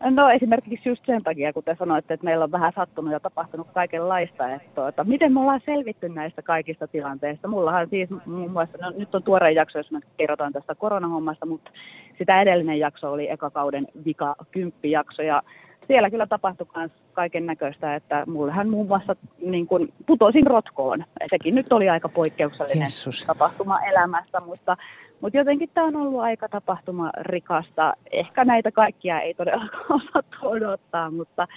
No 0.00 0.30
esimerkiksi 0.30 0.88
just 0.88 1.06
sen 1.06 1.22
takia, 1.22 1.52
kun 1.52 1.64
te 1.64 1.76
sanoitte, 1.78 2.14
että 2.14 2.24
meillä 2.24 2.44
on 2.44 2.52
vähän 2.52 2.72
sattunut 2.76 3.12
ja 3.12 3.20
tapahtunut 3.20 3.66
kaikenlaista, 3.74 4.54
että 4.54 4.68
tuota, 4.74 5.04
miten 5.04 5.32
me 5.32 5.40
ollaan 5.40 5.60
selvitty 5.64 6.08
näistä 6.08 6.42
kaikista 6.42 6.86
tilanteista. 6.86 7.48
Mullahan 7.48 7.88
siis 7.88 8.10
muun 8.26 8.50
muassa, 8.50 8.78
no, 8.80 8.90
nyt 8.90 9.14
on 9.14 9.22
tuore 9.22 9.52
jakso, 9.52 9.78
jos 9.78 9.90
me 9.90 10.00
kerrotaan 10.16 10.52
tästä 10.52 10.74
koronahommasta, 10.74 11.46
mutta 11.46 11.70
sitä 12.18 12.42
edellinen 12.42 12.78
jakso 12.78 13.12
oli 13.12 13.30
eka 13.30 13.50
kauden 13.50 13.86
vika 14.04 14.36
kymppijakso 14.50 15.22
ja 15.22 15.42
siellä 15.80 16.10
kyllä 16.10 16.26
tapahtui 16.26 16.66
myös 16.76 16.90
kaiken 17.12 17.46
näköistä, 17.46 17.94
että 17.94 18.24
mullehan 18.26 18.68
muun 18.68 18.86
muassa 18.88 19.16
niin 19.40 19.66
kuin 19.66 19.92
putosin 20.06 20.46
rotkoon. 20.46 21.04
Sekin 21.30 21.54
nyt 21.54 21.72
oli 21.72 21.88
aika 21.88 22.08
poikkeuksellinen 22.08 22.82
Jesus. 22.82 23.24
tapahtuma 23.26 23.80
elämässä, 23.80 24.38
mutta 24.46 24.74
mutta 25.20 25.38
jotenkin 25.38 25.70
tämä 25.74 25.86
on 25.86 25.96
ollut 25.96 26.20
aika 26.20 26.48
tapahtuma 26.48 27.10
rikasta. 27.20 27.94
Ehkä 28.10 28.44
näitä 28.44 28.72
kaikkia 28.72 29.20
ei 29.20 29.34
todellakaan 29.34 29.84
osattu 30.00 30.36
odottaa, 30.42 31.10
mutta 31.10 31.48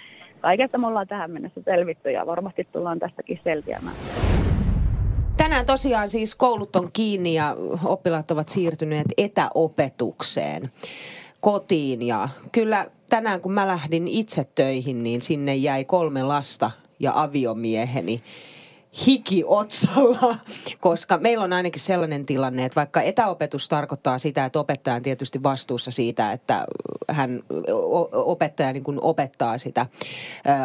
kaikesta 0.41 0.77
me 0.77 0.87
ollaan 0.87 1.07
tähän 1.07 1.31
mennessä 1.31 1.61
selvitty 1.65 2.11
ja 2.11 2.25
varmasti 2.25 2.67
tullaan 2.71 2.99
tästäkin 2.99 3.39
selviämään. 3.43 3.95
Tänään 5.37 5.65
tosiaan 5.65 6.09
siis 6.09 6.35
koulut 6.35 6.75
on 6.75 6.89
kiinni 6.93 7.33
ja 7.33 7.55
oppilaat 7.85 8.31
ovat 8.31 8.49
siirtyneet 8.49 9.07
etäopetukseen 9.17 10.69
kotiin. 11.39 12.07
Ja 12.07 12.29
kyllä 12.51 12.87
tänään 13.09 13.41
kun 13.41 13.51
mä 13.51 13.67
lähdin 13.67 14.07
itse 14.07 14.43
töihin, 14.55 15.03
niin 15.03 15.21
sinne 15.21 15.55
jäi 15.55 15.85
kolme 15.85 16.23
lasta 16.23 16.71
ja 16.99 17.11
aviomieheni 17.15 18.23
hiki 19.07 19.43
otsalla, 19.47 20.35
koska 20.79 21.17
meillä 21.17 21.43
on 21.43 21.53
ainakin 21.53 21.81
sellainen 21.81 22.25
tilanne, 22.25 22.65
että 22.65 22.75
vaikka 22.75 23.01
etäopetus 23.01 23.69
tarkoittaa 23.69 24.17
sitä, 24.17 24.45
että 24.45 24.59
opettaja 24.59 24.95
on 24.95 25.01
tietysti 25.01 25.43
vastuussa 25.43 25.91
siitä, 25.91 26.31
että 26.31 26.65
hän 27.09 27.43
opettaja 28.13 28.73
niin 28.73 28.83
kuin 28.83 28.99
opettaa 29.01 29.57
sitä 29.57 29.85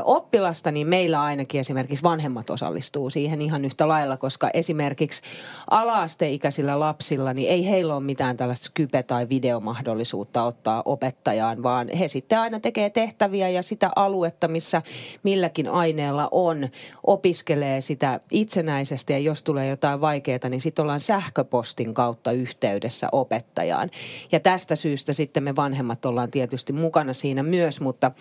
oppilasta, 0.05 0.71
niin 0.71 0.87
meillä 0.89 1.23
ainakin 1.23 1.61
esimerkiksi 1.61 2.03
vanhemmat 2.03 2.51
osallistuu 2.51 3.11
siihen 3.11 3.43
ihan 3.43 3.65
yhtä 3.65 3.89
lailla, 3.89 4.17
koska 4.17 4.51
esimerkiksi 4.55 5.23
alaasteikäisillä 5.71 6.81
lapsilla, 6.81 7.35
niin 7.35 7.51
ei 7.51 7.69
heillä 7.69 7.97
ole 7.97 8.05
mitään 8.05 8.37
tällaista 8.37 8.71
kype- 8.75 9.03
tai 9.03 9.29
videomahdollisuutta 9.29 10.45
ottaa 10.45 10.83
opettajaan, 10.85 11.63
vaan 11.63 11.89
he 11.99 12.09
sitten 12.09 12.39
aina 12.39 12.61
tekee 12.61 12.91
tehtäviä 12.91 13.49
ja 13.49 13.63
sitä 13.63 13.91
aluetta, 13.97 14.49
missä 14.49 14.83
milläkin 15.23 15.69
aineella 15.69 16.29
on, 16.31 16.69
opiskelee 17.07 17.81
sitä 17.81 18.16
itsenäisesti 18.33 19.13
ja 19.13 19.19
jos 19.19 19.43
tulee 19.43 19.69
jotain 19.69 20.01
vaikeaa, 20.01 20.49
niin 20.49 20.61
sitten 20.61 20.83
ollaan 20.83 21.01
sähköpostin 21.01 21.95
kautta 21.95 22.33
yhteydessä 22.33 23.09
opettajaan. 23.13 23.91
Ja 24.33 24.41
tästä 24.41 24.77
syystä 24.77 25.13
sitten 25.13 25.43
me 25.43 25.57
vanhemmat 25.57 26.05
ollaan 26.05 26.31
tietysti 26.31 26.73
mukana 26.73 27.13
siinä 27.13 27.43
myös, 27.43 27.81
mutta 27.81 28.13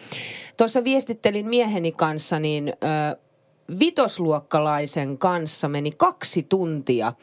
tuossa 0.58 0.84
viestittelin 0.84 1.48
mieheni 1.48 1.92
kanssa, 1.92 2.40
niin 2.40 2.70
ö, 2.70 3.18
vitosluokkalaisen 3.80 5.18
kanssa 5.18 5.68
meni 5.68 5.92
kaksi 5.92 6.44
tuntia 6.44 7.14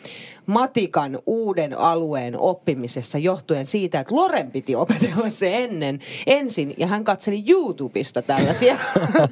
matikan 0.53 1.19
uuden 1.27 1.79
alueen 1.79 2.39
oppimisessa 2.39 3.19
johtuen 3.19 3.67
siitä, 3.67 4.01
että 4.01 4.15
Loren 4.15 4.51
piti 4.51 4.77
opetella 4.77 5.29
se 5.29 5.65
ennen 5.65 6.01
ensin 6.27 6.75
ja 6.79 6.87
hän 6.87 7.05
katseli 7.05 7.45
YouTubesta 7.49 8.23
tällaisia 8.23 8.77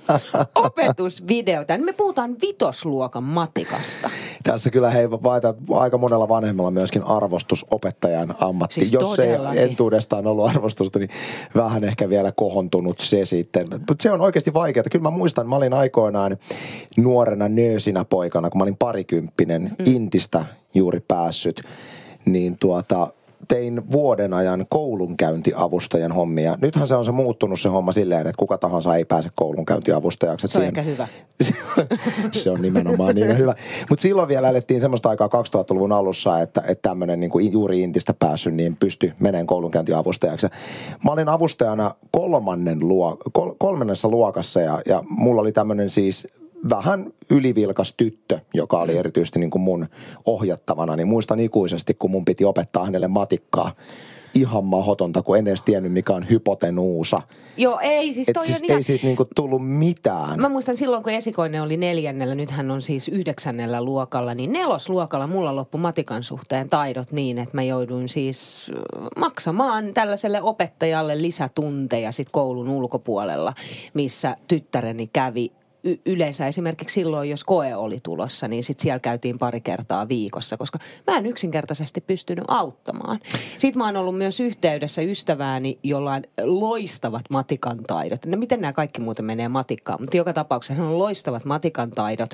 opetusvideoita. 0.54 1.76
Niin 1.76 1.84
me 1.84 1.92
puhutaan 1.92 2.36
vitosluokan 2.42 3.22
matikasta. 3.22 4.10
Tässä 4.44 4.70
kyllä 4.70 4.90
hei, 4.90 5.10
vaita, 5.10 5.54
aika 5.70 5.98
monella 5.98 6.28
vanhemmalla 6.28 6.70
myöskin 6.70 7.02
arvostusopettajan 7.02 8.34
ammatti. 8.40 8.74
Siis 8.74 8.92
Jos 8.92 9.18
ei 9.18 9.28
todellakin. 9.28 9.62
entuudestaan 9.62 10.26
ollut 10.26 10.48
arvostusta, 10.48 10.98
niin 10.98 11.10
vähän 11.56 11.84
ehkä 11.84 12.08
vielä 12.08 12.32
kohontunut 12.32 13.00
se 13.00 13.24
sitten. 13.24 13.66
Mutta 13.70 14.02
se 14.02 14.12
on 14.12 14.20
oikeasti 14.20 14.54
vaikeaa. 14.54 14.84
Kyllä 14.90 15.02
mä 15.02 15.10
muistan, 15.10 15.48
mä 15.48 15.56
olin 15.56 15.74
aikoinaan 15.74 16.36
nuorena 16.96 17.48
nöösinä 17.48 18.04
poikana, 18.04 18.50
kun 18.50 18.58
mä 18.58 18.62
olin 18.62 18.76
parikymppinen, 18.76 19.62
mm. 19.62 19.94
Intistä 19.94 20.44
juuri 20.74 21.00
päässyt, 21.08 21.62
niin 22.24 22.56
tuota, 22.60 23.08
tein 23.48 23.90
vuoden 23.92 24.34
ajan 24.34 24.66
koulunkäyntiavustajan 24.68 26.12
hommia. 26.12 26.58
Nythän 26.60 26.88
se 26.88 26.94
on 26.94 27.04
se 27.04 27.12
muuttunut 27.12 27.60
se 27.60 27.68
homma 27.68 27.92
silleen, 27.92 28.20
että 28.26 28.38
kuka 28.38 28.58
tahansa 28.58 28.96
ei 28.96 29.04
pääse 29.04 29.28
koulunkäyntiavustajaksi. 29.34 30.48
Se 30.48 30.58
on 30.58 30.64
siihen- 30.64 30.86
hyvä. 30.92 31.08
se 32.32 32.50
on 32.50 32.62
nimenomaan 32.62 33.14
niin 33.14 33.38
hyvä. 33.38 33.54
Mutta 33.88 34.02
silloin 34.02 34.28
vielä 34.28 34.48
elettiin 34.48 34.80
semmoista 34.80 35.08
aikaa 35.08 35.28
2000-luvun 35.28 35.92
alussa, 35.92 36.40
että, 36.40 36.62
että 36.68 36.88
tämmöinen 36.88 37.20
niin 37.20 37.30
kuin 37.30 37.52
juuri 37.52 37.80
Intistä 37.80 38.14
päässyt, 38.14 38.54
niin 38.54 38.76
pystyi 38.76 39.12
menemään 39.20 39.46
koulunkäyntiavustajaksi. 39.46 40.46
Mä 41.04 41.12
olin 41.12 41.28
avustajana 41.28 41.94
kolmannen 42.10 42.78
luo, 42.80 43.16
kol, 43.32 43.54
kolmannessa 43.58 44.08
luokassa 44.08 44.60
ja, 44.60 44.82
ja 44.86 45.04
mulla 45.08 45.40
oli 45.40 45.52
tämmöinen 45.52 45.90
siis 45.90 46.28
vähän 46.68 47.12
ylivilkas 47.30 47.94
tyttö, 47.96 48.38
joka 48.54 48.80
oli 48.80 48.96
erityisesti 48.96 49.38
niin 49.38 49.50
kuin 49.50 49.62
mun 49.62 49.88
ohjattavana, 50.24 50.96
niin 50.96 51.08
muistan 51.08 51.40
ikuisesti, 51.40 51.94
kun 51.94 52.10
mun 52.10 52.24
piti 52.24 52.44
opettaa 52.44 52.84
hänelle 52.84 53.08
matikkaa. 53.08 53.72
Ihan 54.34 54.64
mahdotonta, 54.64 55.22
kun 55.22 55.38
en 55.38 55.46
edes 55.46 55.62
tiennyt, 55.62 55.92
mikä 55.92 56.12
on 56.12 56.28
hypotenuusa. 56.30 57.22
Joo, 57.56 57.78
ei 57.82 58.12
siis 58.12 58.28
Et 58.28 58.32
toi 58.32 58.46
siis 58.46 58.60
on 58.60 58.64
ihan... 58.64 58.76
ei 58.76 58.82
siitä 58.82 59.06
niinku 59.06 59.26
tullut 59.36 59.68
mitään. 59.68 60.40
Mä 60.40 60.48
muistan 60.48 60.76
silloin, 60.76 61.02
kun 61.02 61.12
esikoinen 61.12 61.62
oli 61.62 61.76
neljännellä, 61.76 62.34
nyt 62.34 62.50
hän 62.50 62.70
on 62.70 62.82
siis 62.82 63.08
yhdeksännellä 63.08 63.82
luokalla, 63.82 64.34
niin 64.34 64.52
nelosluokalla 64.52 65.26
mulla 65.26 65.56
loppu 65.56 65.78
matikan 65.78 66.24
suhteen 66.24 66.68
taidot 66.68 67.12
niin, 67.12 67.38
että 67.38 67.56
mä 67.56 67.62
jouduin 67.62 68.08
siis 68.08 68.70
äh, 68.74 69.08
maksamaan 69.16 69.94
tällaiselle 69.94 70.42
opettajalle 70.42 71.22
lisätunteja 71.22 72.12
sit 72.12 72.28
koulun 72.30 72.68
ulkopuolella, 72.68 73.54
missä 73.94 74.36
tyttäreni 74.48 75.06
kävi 75.12 75.52
yleensä 76.06 76.46
esimerkiksi 76.46 76.94
silloin, 76.94 77.30
jos 77.30 77.44
koe 77.44 77.74
oli 77.74 77.98
tulossa, 78.02 78.48
niin 78.48 78.64
sit 78.64 78.80
siellä 78.80 79.00
käytiin 79.00 79.38
pari 79.38 79.60
kertaa 79.60 80.08
viikossa, 80.08 80.56
koska 80.56 80.78
mä 81.06 81.16
en 81.16 81.26
yksinkertaisesti 81.26 82.00
pystynyt 82.00 82.44
auttamaan. 82.48 83.20
Sitten 83.58 83.78
mä 83.78 83.86
oon 83.86 83.96
ollut 83.96 84.18
myös 84.18 84.40
yhteydessä 84.40 85.02
ystävääni, 85.02 85.78
jolla 85.82 86.12
on 86.12 86.22
loistavat 86.42 87.24
matikan 87.30 87.78
taidot. 87.86 88.26
No 88.26 88.36
miten 88.36 88.60
nämä 88.60 88.72
kaikki 88.72 89.00
muuten 89.00 89.24
menee 89.24 89.48
matikkaan, 89.48 90.00
mutta 90.00 90.16
joka 90.16 90.32
tapauksessa 90.32 90.74
hän 90.74 90.86
on 90.86 90.98
loistavat 90.98 91.44
matikan 91.44 91.90
taidot. 91.90 92.30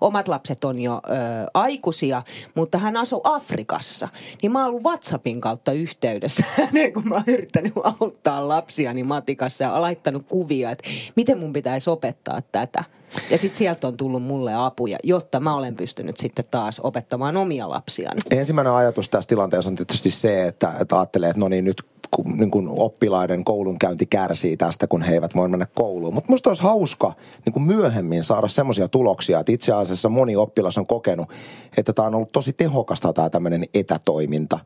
Omat 0.00 0.28
lapset 0.28 0.64
on 0.64 0.78
jo 0.78 0.94
ö, 0.94 1.10
aikuisia, 1.54 2.22
mutta 2.54 2.78
hän 2.78 2.96
asuu 2.96 3.20
Afrikassa. 3.24 4.08
Niin 4.42 4.52
mä 4.52 4.58
oon 4.58 4.68
ollut 4.68 4.84
WhatsAppin 4.84 5.40
kautta 5.40 5.72
yhteydessä 5.72 6.44
häneen, 6.58 6.92
kun 6.92 7.08
mä 7.08 7.14
oon 7.14 7.24
yrittänyt 7.26 7.72
auttaa 8.00 8.48
lapsiani 8.48 9.02
matikassa 9.02 9.64
ja 9.64 9.80
laittanut 9.80 10.26
kuvia, 10.28 10.70
että 10.70 10.88
miten 11.16 11.38
mun 11.38 11.52
pitäisi 11.52 11.90
opettaa 11.90 12.40
tätä. 12.52 12.84
Ja 13.30 13.38
sitten 13.38 13.58
sieltä 13.58 13.88
on 13.88 13.96
tullut 13.96 14.22
mulle 14.22 14.54
apuja, 14.54 14.98
jotta 15.02 15.40
mä 15.40 15.56
olen 15.56 15.76
pystynyt 15.76 16.16
sitten 16.16 16.44
taas 16.50 16.80
opettamaan 16.80 17.36
omia 17.36 17.68
lapsiani. 17.68 18.20
Ensimmäinen 18.30 18.72
ajatus 18.72 19.08
tässä 19.08 19.28
tilanteessa 19.28 19.70
on 19.70 19.76
tietysti 19.76 20.10
se, 20.10 20.46
että, 20.46 20.72
että 20.80 20.96
ajattelee, 20.96 21.30
että 21.30 21.40
no 21.40 21.48
niin 21.48 21.64
nyt 21.64 21.82
kun, 22.10 22.38
niin 22.38 22.50
kun 22.50 22.68
oppilaiden 22.76 23.44
koulunkäynti 23.44 24.06
kärsii 24.06 24.56
tästä, 24.56 24.86
kun 24.86 25.02
he 25.02 25.14
eivät 25.14 25.36
voi 25.36 25.48
mennä 25.48 25.66
kouluun. 25.74 26.14
Mutta 26.14 26.32
musta 26.32 26.50
olisi 26.50 26.62
hauska 26.62 27.12
niin 27.44 27.52
kun 27.52 27.62
myöhemmin 27.62 28.24
saada 28.24 28.48
semmoisia 28.48 28.88
tuloksia, 28.88 29.40
että 29.40 29.52
itse 29.52 29.72
asiassa 29.72 30.08
moni 30.08 30.36
oppilas 30.36 30.78
on 30.78 30.86
kokenut, 30.86 31.28
että 31.76 31.92
tämä 31.92 32.08
on 32.08 32.14
ollut 32.14 32.32
tosi 32.32 32.52
tehokasta 32.52 33.12
tämä 33.12 33.30
tämmöinen 33.30 33.64
etätoiminta. 33.74 34.58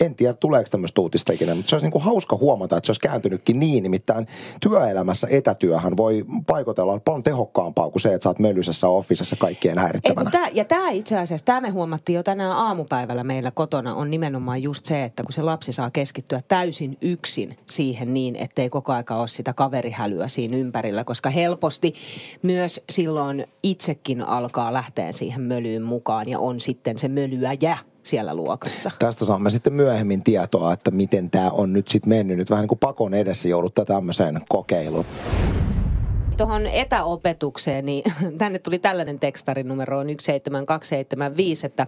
En 0.00 0.14
tiedä, 0.14 0.34
tuleeko 0.34 0.68
tämmöistä 0.70 1.00
uutista 1.00 1.32
ikinä, 1.32 1.54
mutta 1.54 1.70
se 1.70 1.74
olisi 1.74 1.86
niin 1.86 1.92
kuin 1.92 2.04
hauska 2.04 2.36
huomata, 2.36 2.76
että 2.76 2.86
se 2.86 2.90
olisi 2.90 3.00
kääntynytkin 3.00 3.60
niin. 3.60 3.82
Nimittäin 3.82 4.26
työelämässä 4.60 5.26
etätyöhän 5.30 5.96
voi 5.96 6.24
paikotella 6.46 7.00
paljon 7.04 7.22
tehokkaampaa 7.22 7.90
kuin 7.90 8.02
se, 8.02 8.14
että 8.14 8.22
sä 8.22 8.30
oot 8.30 8.38
mölyisessä 8.38 8.88
officessa 8.88 9.36
kaikkien 9.36 9.78
Ei, 9.78 9.82
häirittävänä. 9.82 10.30
tää, 10.30 10.48
ja 10.48 10.64
tämä 10.64 10.90
itse 10.90 11.18
asiassa, 11.18 11.44
tämä 11.44 11.60
me 11.60 11.70
huomattiin 11.70 12.16
jo 12.16 12.22
tänään 12.22 12.52
aamupäivällä 12.52 13.24
meillä 13.24 13.50
kotona, 13.50 13.94
on 13.94 14.10
nimenomaan 14.10 14.62
just 14.62 14.86
se, 14.86 15.04
että 15.04 15.22
kun 15.22 15.32
se 15.32 15.42
lapsi 15.42 15.72
saa 15.72 15.90
keskittyä 15.90 16.40
täysin 16.48 16.98
yksin 17.02 17.58
siihen 17.66 18.14
niin, 18.14 18.36
ettei 18.36 18.68
koko 18.68 18.92
aika 18.92 19.16
ole 19.16 19.28
sitä 19.28 19.52
kaverihälyä 19.52 20.28
siinä 20.28 20.56
ympärillä, 20.56 21.04
koska 21.04 21.30
helposti 21.30 21.94
myös 22.42 22.80
silloin 22.90 23.46
itsekin 23.62 24.22
alkaa 24.22 24.72
lähteä 24.72 25.12
siihen 25.12 25.42
mölyyn 25.42 25.82
mukaan 25.82 26.28
ja 26.28 26.38
on 26.38 26.60
sitten 26.60 26.98
se 26.98 27.08
mölyäjä 27.08 27.78
siellä 28.06 28.34
luokassa. 28.34 28.90
Tästä 28.98 29.24
saamme 29.24 29.50
sitten 29.50 29.72
myöhemmin 29.72 30.22
tietoa, 30.22 30.72
että 30.72 30.90
miten 30.90 31.30
tämä 31.30 31.50
on 31.50 31.72
nyt 31.72 31.88
sitten 31.88 32.08
mennyt. 32.08 32.36
Nyt 32.36 32.50
vähän 32.50 32.62
niin 32.62 32.68
kuin 32.68 32.78
pakon 32.78 33.14
edessä 33.14 33.48
joudutta 33.48 33.84
tämmöiseen 33.84 34.40
kokeiluun. 34.48 35.04
Tuohon 36.36 36.66
etäopetukseen, 36.66 37.84
niin 37.84 38.04
tänne 38.38 38.58
tuli 38.58 38.78
tällainen 38.78 39.18
tekstari 39.18 39.62
numeroon 39.62 40.06
17275, 40.06 41.66
että 41.66 41.86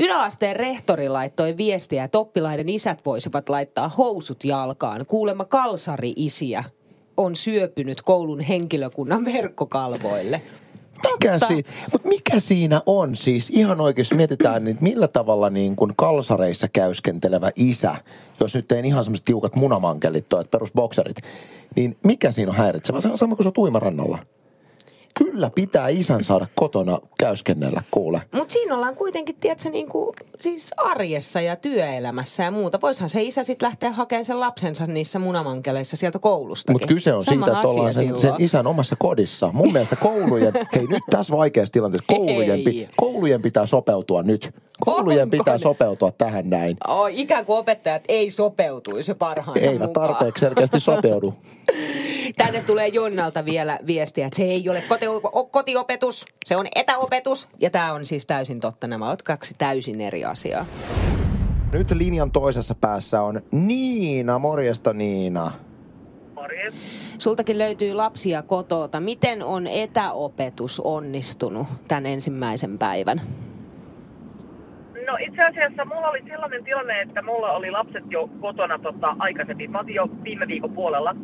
Yläasteen 0.00 0.56
rehtori 0.56 1.08
laittoi 1.08 1.56
viestiä, 1.56 2.04
että 2.04 2.18
oppilaiden 2.18 2.68
isät 2.68 3.06
voisivat 3.06 3.48
laittaa 3.48 3.88
housut 3.88 4.44
jalkaan. 4.44 5.06
Kuulemma 5.06 5.44
kalsari-isiä 5.44 6.64
on 7.16 7.36
syöpynyt 7.36 8.02
koulun 8.02 8.40
henkilökunnan 8.40 9.24
verkkokalvoille. 9.24 10.42
Mikä, 11.12 11.38
si- 11.38 11.64
mut 11.92 12.04
mikä 12.04 12.40
siinä 12.40 12.82
on 12.86 13.16
siis? 13.16 13.50
Ihan 13.50 13.80
oikeasti 13.80 14.14
mietitään, 14.14 14.64
niin 14.64 14.78
millä 14.80 15.08
tavalla 15.08 15.50
niin 15.50 15.76
kuin 15.76 15.92
kalsareissa 15.96 16.68
käyskentelevä 16.68 17.50
isä, 17.56 17.94
jos 18.40 18.54
nyt 18.54 18.72
ei 18.72 18.82
ihan 18.84 19.04
semmoiset 19.04 19.24
tiukat 19.24 19.56
munamankelit, 19.56 20.28
toi, 20.28 20.44
perusbokserit, 20.44 21.16
niin 21.76 21.96
mikä 22.04 22.30
siinä 22.30 22.50
on 22.50 22.58
häiritsevä? 22.58 23.00
Se 23.00 23.08
on 23.08 23.18
sama 23.18 23.36
kuin 23.36 23.44
se 23.44 23.48
on 23.48 23.62
uimarannalla. 23.62 24.18
Kyllä 25.18 25.29
pitää 25.54 25.88
isän 25.88 26.24
saada 26.24 26.46
kotona 26.54 26.98
käyskennellä, 27.18 27.82
kuule. 27.90 28.22
Mutta 28.32 28.52
siinä 28.52 28.74
ollaan 28.74 28.96
kuitenkin, 28.96 29.36
tiedätkö, 29.40 29.70
niin 29.70 29.88
kuin, 29.88 30.16
siis 30.40 30.70
arjessa 30.76 31.40
ja 31.40 31.56
työelämässä 31.56 32.42
ja 32.42 32.50
muuta. 32.50 32.80
Voisihan 32.82 33.10
se 33.10 33.22
isä 33.22 33.42
sitten 33.42 33.66
lähteä 33.66 33.90
hakemaan 33.92 34.24
sen 34.24 34.40
lapsensa 34.40 34.86
niissä 34.86 35.18
munamankeleissa 35.18 35.96
sieltä 35.96 36.18
koulustakin. 36.18 36.74
Mutta 36.74 36.86
kyse 36.86 37.12
on 37.12 37.24
Sama 37.24 37.46
siitä, 37.46 37.58
että 37.58 37.68
ollaan 37.68 37.94
sen, 37.94 38.20
sen 38.20 38.34
isän 38.38 38.66
omassa 38.66 38.96
kodissa. 38.98 39.50
Mun 39.52 39.72
mielestä 39.72 39.96
koulujen, 39.96 40.52
hei 40.76 40.86
nyt 40.86 41.02
tässä 41.10 41.36
vaikeassa 41.36 41.72
tilanteessa, 41.72 42.04
koulujen, 42.08 42.62
Ei. 42.66 42.88
koulujen 42.96 43.42
pitää 43.42 43.66
sopeutua 43.66 44.22
nyt. 44.22 44.54
Koulujen 44.80 45.22
Onko 45.22 45.36
pitää 45.36 45.54
ne? 45.54 45.58
sopeutua 45.58 46.10
tähän 46.10 46.50
näin. 46.50 46.76
Oh, 46.88 47.08
ikään 47.10 47.44
kuin 47.46 47.58
opettajat 47.58 48.02
ei 48.08 48.30
sopeutuisi 48.30 49.14
parhaansa 49.14 49.70
Eivät 49.70 49.86
mukaan. 49.86 50.08
tarpeeksi 50.08 50.40
selkeästi 50.40 50.80
sopeudu. 50.80 51.34
Tänne 52.36 52.60
tulee 52.66 52.88
Jonnalta 52.88 53.44
vielä 53.44 53.78
viestiä, 53.86 54.26
että 54.26 54.36
se 54.36 54.42
ei 54.42 54.68
ole 54.68 54.80
kotiopetus, 55.50 56.26
se 56.44 56.56
on 56.56 56.66
etäopetus. 56.76 57.48
Ja 57.58 57.70
tämä 57.70 57.92
on 57.92 58.04
siis 58.04 58.26
täysin 58.26 58.60
totta. 58.60 58.86
Nämä 58.86 59.08
ovat 59.08 59.22
kaksi 59.22 59.54
täysin 59.58 60.00
eri 60.00 60.24
asiaa. 60.24 60.66
Nyt 61.72 61.90
linjan 61.90 62.30
toisessa 62.30 62.74
päässä 62.80 63.22
on 63.22 63.40
Niina. 63.52 64.38
Morjesta 64.38 64.92
Niina. 64.92 65.52
Morjes. 66.34 66.74
Sultakin 67.18 67.58
löytyy 67.58 67.94
lapsia 67.94 68.42
kotota. 68.42 69.00
Miten 69.00 69.42
on 69.42 69.66
etäopetus 69.66 70.80
onnistunut 70.80 71.66
tämän 71.88 72.06
ensimmäisen 72.06 72.78
päivän? 72.78 73.20
No 75.06 75.16
itse 75.28 75.42
asiassa 75.42 75.84
mulla 75.84 76.08
oli 76.08 76.22
sellainen 76.28 76.64
tilanne, 76.64 77.00
että 77.00 77.22
mulla 77.22 77.52
oli 77.52 77.70
lapset 77.70 78.04
jo 78.10 78.30
kotona 78.40 78.78
tota, 78.78 79.16
aikaisemmin. 79.18 79.70
Mä 79.70 79.80
otin 79.80 79.94
jo 79.94 80.08
viime 80.24 80.46
viikon 80.48 80.72
puolella 80.72 81.14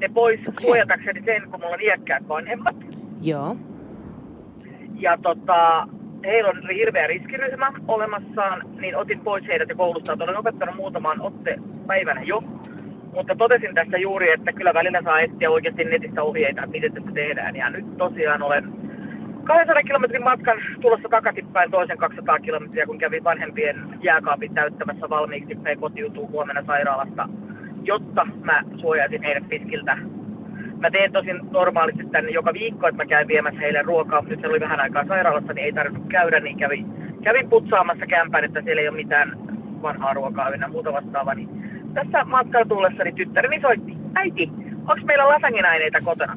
ne 0.00 0.08
pois 0.08 0.40
okay. 0.48 0.66
suojatakseni 0.66 1.22
sen, 1.24 1.50
kun 1.50 1.60
mulla 1.60 1.74
on 1.74 1.82
iäkkäät 1.82 2.28
vanhemmat. 2.28 2.76
Joo. 3.22 3.56
Ja 4.94 5.18
tota, 5.22 5.88
heillä 6.24 6.50
on 6.50 6.70
hirveä 6.74 7.06
riskiryhmä 7.06 7.72
olemassaan, 7.88 8.62
niin 8.80 8.96
otin 8.96 9.20
pois 9.20 9.46
heidät 9.46 9.68
ja 9.68 9.74
koulusta. 9.74 10.16
Olen 10.20 10.38
opettanut 10.38 10.76
muutamaan 10.76 11.20
otte 11.20 11.58
päivänä 11.86 12.22
jo. 12.22 12.42
Mutta 13.14 13.36
totesin 13.36 13.74
tässä 13.74 13.98
juuri, 13.98 14.32
että 14.32 14.52
kyllä 14.52 14.74
välillä 14.74 15.02
saa 15.04 15.20
etsiä 15.20 15.50
oikeasti 15.50 15.84
netistä 15.84 16.22
ohjeita, 16.22 16.60
että 16.60 16.70
miten 16.70 16.92
tässä 16.92 17.10
tehdään. 17.14 17.56
Ja 17.56 17.70
nyt 17.70 17.96
tosiaan 17.96 18.42
olen 18.42 18.64
200 19.44 19.82
kilometrin 19.82 20.24
matkan 20.24 20.58
tulossa 20.80 21.08
takaisinpäin 21.08 21.70
toisen 21.70 21.98
200 21.98 22.38
kilometriä, 22.38 22.86
kun 22.86 22.98
kävin 22.98 23.24
vanhempien 23.24 23.76
jääkaapin 24.02 24.54
täyttämässä 24.54 25.10
valmiiksi, 25.10 25.58
he 25.64 25.76
kotiutuu 25.76 26.28
huomenna 26.28 26.62
sairaalasta, 26.66 27.28
jotta 27.82 28.26
mä 28.42 28.62
suojaisin 28.80 29.22
heidät 29.22 29.48
piskiltä 29.48 29.98
Mä 30.80 30.90
teen 30.90 31.12
tosin 31.12 31.40
normaalisti 31.50 32.04
tänne 32.12 32.30
joka 32.30 32.52
viikko, 32.52 32.88
että 32.88 33.02
mä 33.02 33.08
käyn 33.08 33.28
viemässä 33.28 33.60
heille 33.60 33.82
ruokaa. 33.82 34.22
Nyt 34.28 34.40
se 34.40 34.46
oli 34.46 34.60
vähän 34.60 34.80
aikaa 34.80 35.04
sairaalassa, 35.08 35.52
niin 35.52 35.64
ei 35.64 35.72
tarvinnut 35.72 36.08
käydä, 36.08 36.40
niin 36.40 36.58
kävin, 36.58 36.86
kävin 37.22 37.48
putsaamassa 37.48 38.06
kämpän, 38.06 38.44
että 38.44 38.62
siellä 38.62 38.82
ei 38.82 38.88
ole 38.88 38.96
mitään 38.96 39.38
vanhaa 39.82 40.14
ruokaa 40.14 40.48
ynnä 40.54 40.68
muuta 40.68 40.92
vastaavaa. 40.92 41.34
Niin 41.34 41.48
tässä 41.94 42.24
matkalla 42.24 42.66
tullessani 42.66 43.12
tyttäreni 43.12 43.60
soitti, 43.60 43.92
äiti, 44.14 44.50
onko 44.88 45.04
meillä 45.04 45.28
lasagna-aineita 45.28 45.98
kotona? 46.04 46.36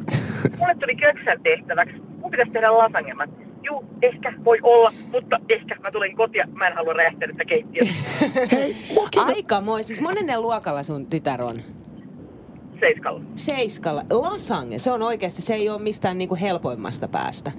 Mulle 0.59 0.75
tuli 0.79 0.95
köksän 0.95 1.41
tehtäväksi, 1.43 1.95
mun 2.21 2.31
pitäisi 2.31 2.51
tehdä 2.51 2.77
lasagne. 2.77 3.13
Mä, 3.13 3.27
juu, 3.63 3.85
ehkä 4.01 4.33
voi 4.45 4.59
olla, 4.61 4.91
mutta 5.11 5.39
ehkä 5.49 5.75
mä 5.83 5.91
tulin 5.91 6.15
kotia, 6.15 6.47
mä 6.53 6.67
en 6.67 6.75
halua 6.75 6.93
räjähtänyttä 6.93 7.45
keittiötä. 7.45 7.91
Hei, 8.51 8.75
Aika 9.25 9.61
moi. 9.61 9.83
Siis 9.83 10.01
monennen 10.01 10.41
luokalla 10.41 10.83
sun 10.83 11.05
tytär 11.05 11.41
on? 11.41 11.55
Seiskalla. 12.81 13.21
Seiskalla. 13.35 14.05
Lasagne, 14.09 14.79
se 14.79 14.91
on 14.91 15.01
oikeasti, 15.01 15.41
se 15.41 15.53
ei 15.53 15.69
ole 15.69 15.81
mistään 15.81 16.17
niinku 16.17 16.37
helpoimmasta 16.41 17.07
päästä. 17.07 17.51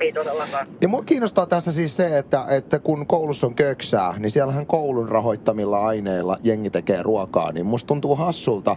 Ei 0.00 0.12
todellakaan. 0.12 0.66
Ja 0.80 0.88
mua 0.88 1.02
kiinnostaa 1.02 1.46
tässä 1.46 1.72
siis 1.72 1.96
se, 1.96 2.18
että, 2.18 2.44
että 2.50 2.78
kun 2.78 3.06
koulussa 3.06 3.46
on 3.46 3.54
köksää, 3.54 4.18
niin 4.18 4.30
siellähän 4.30 4.66
koulun 4.66 5.08
rahoittamilla 5.08 5.86
aineilla 5.86 6.38
jengi 6.42 6.70
tekee 6.70 7.02
ruokaa, 7.02 7.52
niin 7.52 7.66
musta 7.66 7.88
tuntuu 7.88 8.16
hassulta, 8.16 8.76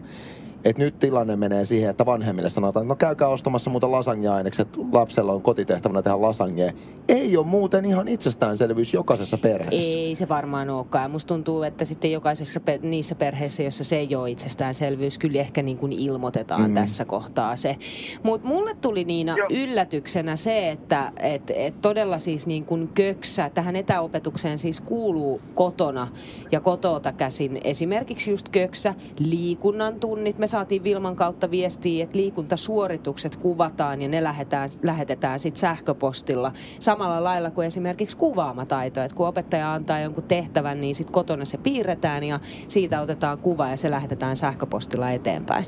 että 0.66 0.82
nyt 0.82 1.00
tilanne 1.00 1.36
menee 1.36 1.66
siihen, 1.66 1.90
että 1.90 2.06
vanhemmille 2.06 2.50
sanotaan, 2.50 2.84
että 2.84 2.94
no 2.94 2.96
käykää 2.96 3.28
ostamassa 3.28 3.70
muuta 3.70 3.92
lasagne-ainekset, 3.92 4.68
lapsella 4.92 5.34
on 5.34 5.42
kotitehtävänä 5.42 6.02
tehdä 6.02 6.22
lasagne. 6.22 6.74
Ei 7.08 7.38
ole 7.38 7.46
muuten 7.46 7.86
ihan 7.86 8.08
itsestäänselvyys 8.08 8.94
jokaisessa 8.94 9.38
perheessä. 9.38 9.98
Ei 9.98 10.16
se 10.16 10.30
varmaan 10.30 10.70
olekaan. 10.70 11.12
Musta 11.12 11.28
tuntuu, 11.28 11.64
että 11.64 11.86
sitten 11.86 12.12
jokaisessa 12.12 12.60
pe- 12.60 12.80
niissä 12.82 13.16
perheissä, 13.16 13.64
joissa 13.64 13.84
se 13.84 13.96
ei 13.96 14.16
ole 14.16 14.32
itsestäänselvyys, 14.32 15.18
kyllä 15.18 15.40
ehkä 15.40 15.62
niin 15.62 15.78
kuin 15.78 15.92
ilmoitetaan 15.92 16.70
mm. 16.70 16.74
tässä 16.74 17.06
kohtaa 17.06 17.56
se. 17.56 17.78
Mutta 18.24 18.48
mulle 18.48 18.72
tuli 18.82 19.04
Niina 19.04 19.38
Joo. 19.38 19.48
yllätyksenä 19.50 20.36
se, 20.36 20.70
että 20.70 21.12
et, 21.20 21.52
et 21.56 21.82
todella 21.82 22.20
siis 22.20 22.48
niin 22.48 22.66
kuin 22.66 22.90
köksä, 22.96 23.50
tähän 23.50 23.76
etäopetukseen 23.76 24.60
siis 24.60 24.82
kuuluu 24.82 25.42
kotona 25.56 26.08
ja 26.52 26.60
kotota 26.60 27.12
käsin 27.12 27.60
esimerkiksi 27.64 28.32
just 28.32 28.50
köksä, 28.50 28.94
liikunnan 29.20 30.00
tunnit. 30.00 30.38
Me 30.38 30.48
saatiin 30.54 30.84
Vilman 30.84 31.16
kautta 31.16 31.52
viestiä, 31.52 32.04
että 32.04 32.18
liikuntasuoritukset 32.18 33.36
kuvataan 33.36 34.02
ja 34.02 34.08
ne 34.08 34.24
lähetetään, 34.24 34.70
lähetetään 34.84 35.40
sitten 35.40 35.60
sähköpostilla 35.60 36.52
samalla 36.80 37.24
lailla 37.24 37.52
kuin 37.52 37.68
esimerkiksi 37.68 38.18
kuvaamataito. 38.18 39.02
Että 39.02 39.18
kun 39.18 39.28
opettaja 39.28 39.74
antaa 39.74 40.00
jonkun 40.00 40.24
tehtävän, 40.24 40.82
niin 40.82 40.96
sitten 40.96 41.14
kotona 41.14 41.46
se 41.46 41.58
piirretään 41.58 42.24
ja 42.24 42.40
siitä 42.68 43.02
otetaan 43.02 43.38
kuva 43.38 43.70
ja 43.70 43.78
se 43.78 43.92
lähetetään 43.92 44.36
sähköpostilla 44.36 45.12
eteenpäin. 45.12 45.66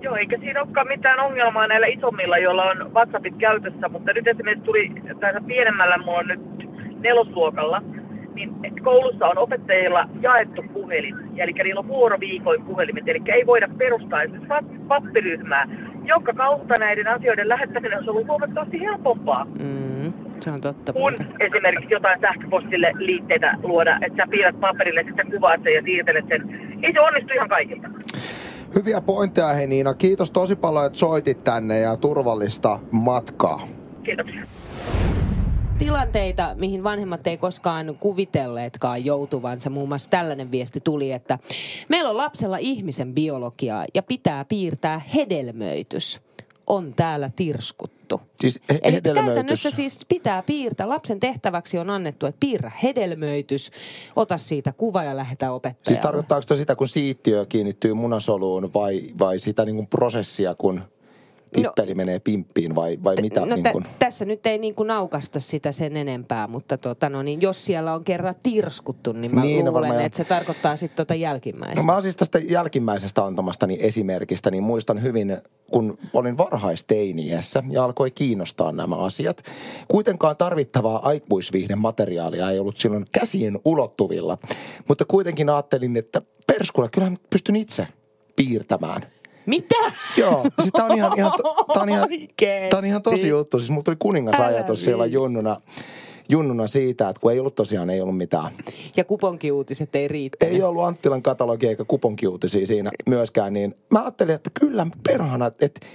Joo, 0.00 0.16
eikä 0.16 0.38
siinä 0.38 0.62
olekaan 0.62 0.88
mitään 0.88 1.20
ongelmaa 1.20 1.66
näillä 1.66 1.86
isommilla, 1.86 2.38
joilla 2.38 2.64
on 2.64 2.94
WhatsAppit 2.94 3.36
käytössä, 3.38 3.88
mutta 3.88 4.12
nyt 4.12 4.26
esimerkiksi 4.26 4.64
tuli 4.64 4.92
tässä 5.20 5.40
pienemmällä, 5.46 5.98
mulla 5.98 6.18
on 6.18 6.28
nyt 6.28 6.40
nelosluokalla, 7.00 7.82
niin 8.36 8.54
koulussa 8.84 9.26
on 9.26 9.38
opettajilla 9.38 10.08
jaettu 10.20 10.62
puhelin, 10.72 11.14
eli 11.36 11.52
niillä 11.52 11.78
on 11.80 11.88
vuoroviikoin 11.88 12.62
puhelimet, 12.64 13.08
eli 13.08 13.22
ei 13.32 13.46
voida 13.46 13.68
perustaa 13.78 14.22
esimerkiksi 14.22 14.48
pap- 14.54 14.86
pappiryhmää, 14.88 15.68
jonka 16.04 16.32
kautta 16.32 16.78
näiden 16.78 17.08
asioiden 17.08 17.48
lähettäminen 17.48 17.98
on 17.98 18.08
ollut 18.08 18.28
huomattavasti 18.28 18.80
helpompaa 18.80 19.44
Mm, 19.44 20.12
se 20.40 20.50
on 20.50 20.60
totta. 20.60 20.92
kun 20.92 21.14
esimerkiksi 21.40 21.94
jotain 21.94 22.20
sähköpostille 22.20 22.92
liitteitä 22.98 23.58
luoda, 23.62 23.98
että 24.06 24.16
sä 24.16 24.30
piirrät 24.30 24.60
paperille, 24.60 25.02
sitten 25.06 25.30
kuvaat 25.30 25.60
sen 25.62 25.74
ja 25.74 25.82
siirtelet 25.82 26.24
sen. 26.28 26.42
Ei 26.82 26.92
se 26.92 27.00
onnistu 27.00 27.32
ihan 27.34 27.48
kaikilta. 27.48 27.88
Hyviä 28.74 29.00
pointteja, 29.00 29.46
hei 29.54 29.66
Niina. 29.66 29.94
Kiitos 29.94 30.30
tosi 30.30 30.56
paljon, 30.56 30.86
että 30.86 30.98
soitit 30.98 31.44
tänne 31.44 31.80
ja 31.80 31.96
turvallista 31.96 32.78
matkaa. 32.90 33.60
Tilanteita, 35.78 36.56
mihin 36.60 36.84
vanhemmat 36.84 37.26
ei 37.26 37.36
koskaan 37.36 37.96
kuvitelleetkaan 38.00 39.04
joutuvansa. 39.04 39.70
Muun 39.70 39.88
muassa 39.88 40.10
tällainen 40.10 40.50
viesti 40.50 40.80
tuli, 40.80 41.12
että 41.12 41.38
meillä 41.88 42.10
on 42.10 42.16
lapsella 42.16 42.56
ihmisen 42.56 43.14
biologiaa 43.14 43.84
ja 43.94 44.02
pitää 44.02 44.44
piirtää 44.44 44.98
hedelmöitys. 45.14 46.20
On 46.66 46.94
täällä 46.94 47.30
tirskuttu. 47.36 48.20
Siis 48.40 48.60
he- 48.72 48.80
Eli 48.82 49.00
käytännössä 49.00 49.70
siis 49.70 50.00
pitää 50.08 50.42
piirtää. 50.42 50.88
Lapsen 50.88 51.20
tehtäväksi 51.20 51.78
on 51.78 51.90
annettu, 51.90 52.26
että 52.26 52.40
piirrä 52.40 52.72
hedelmöitys, 52.82 53.70
ota 54.16 54.38
siitä 54.38 54.72
kuva 54.72 55.04
ja 55.04 55.16
lähetä 55.16 55.52
opettajalle. 55.52 55.88
Siis 55.88 55.98
tarkoittaako 55.98 56.56
sitä, 56.56 56.76
kun 56.76 56.88
siittiö 56.88 57.46
kiinnittyy 57.48 57.94
munasoluun 57.94 58.74
vai, 58.74 59.02
vai 59.18 59.38
sitä 59.38 59.64
niin 59.64 59.76
kuin 59.76 59.86
prosessia, 59.86 60.54
kun 60.54 60.82
pippeli 61.52 61.90
no, 61.90 61.96
menee 61.96 62.18
pimppiin 62.18 62.74
vai, 62.74 62.98
vai 63.04 63.16
mitä? 63.20 63.40
No 63.40 63.46
niin 63.46 63.62
tä- 63.62 63.72
kuin? 63.72 63.84
tässä 63.98 64.24
nyt 64.24 64.46
ei 64.46 64.58
niin 64.58 64.74
kuin 64.74 64.86
naukasta 64.86 65.40
sitä 65.40 65.72
sen 65.72 65.96
enempää, 65.96 66.46
mutta 66.46 66.78
tota, 66.78 67.08
no 67.08 67.22
niin, 67.22 67.40
jos 67.42 67.64
siellä 67.64 67.94
on 67.94 68.04
kerran 68.04 68.34
tirskuttu, 68.42 69.12
niin 69.12 69.34
mä 69.34 69.40
Niin, 69.40 69.64
no 69.64 69.70
luulen, 69.70 69.88
varmaan- 69.88 70.06
että 70.06 70.16
se 70.16 70.24
tarkoittaa 70.24 70.76
sitten 70.76 70.96
tota 70.96 71.14
jälkimmäistä. 71.14 71.80
No 71.80 71.84
mä 71.84 71.92
oon 71.92 72.02
siis 72.02 72.16
tästä 72.16 72.38
jälkimmäisestä 72.38 73.24
antamastani 73.24 73.78
esimerkistä, 73.80 74.50
niin 74.50 74.62
muistan 74.62 75.02
hyvin, 75.02 75.38
kun 75.70 75.98
olin 76.12 76.38
varhaisteiniässä 76.38 77.62
ja 77.70 77.84
alkoi 77.84 78.10
kiinnostaa 78.10 78.72
nämä 78.72 78.96
asiat. 78.96 79.42
Kuitenkaan 79.88 80.36
tarvittavaa 80.36 81.08
aikuisviihden 81.08 81.78
materiaalia 81.78 82.50
ei 82.50 82.58
ollut 82.58 82.76
silloin 82.76 83.04
käsien 83.12 83.58
ulottuvilla, 83.64 84.38
mutta 84.88 85.04
kuitenkin 85.04 85.50
ajattelin, 85.50 85.96
että 85.96 86.22
perskulla 86.46 86.88
kyllähän 86.88 87.12
mä 87.12 87.18
pystyn 87.30 87.56
itse 87.56 87.86
piirtämään. 88.36 89.02
Mitä? 89.46 89.92
Joo, 90.16 90.46
siis 90.60 90.72
tää 90.72 90.84
on 90.84 90.96
ihan, 90.96 91.12
ihan, 91.18 91.32
tää 91.74 91.82
on 91.82 91.88
ihan, 91.88 92.08
tää 92.70 92.78
on 92.78 92.84
ihan 92.84 93.02
tosi 93.02 93.28
juttu. 93.28 93.58
Siis 93.58 93.70
mulla 93.70 93.82
tuli 93.82 93.96
kuningasajatus 93.98 94.78
Älä 94.78 94.84
siellä 94.84 95.06
junnuna, 95.06 95.56
junnuna 96.28 96.66
siitä, 96.66 97.08
että 97.08 97.20
kun 97.20 97.32
ei 97.32 97.40
ollut 97.40 97.54
tosiaan 97.54 97.90
ei 97.90 98.00
ollut 98.00 98.16
mitään 98.16 98.52
Ja 98.96 99.04
kuponkiuutiset 99.04 99.96
ei 99.96 100.08
riittänyt. 100.08 100.54
ei 100.54 100.62
ollut 100.62 100.84
Anttilan 100.84 101.22
katalogia 101.22 101.70
eikä 101.70 101.84
kuponkiuutisia 101.84 102.66
siinä 102.66 102.90
myöskään, 103.08 103.52
niin 103.52 103.74
mä 103.90 104.02
ajattelin, 104.02 104.34
että 104.34 104.50
kyllä 104.60 104.86
perhana, 105.08 105.46
että, 105.46 105.66
että 105.66 105.86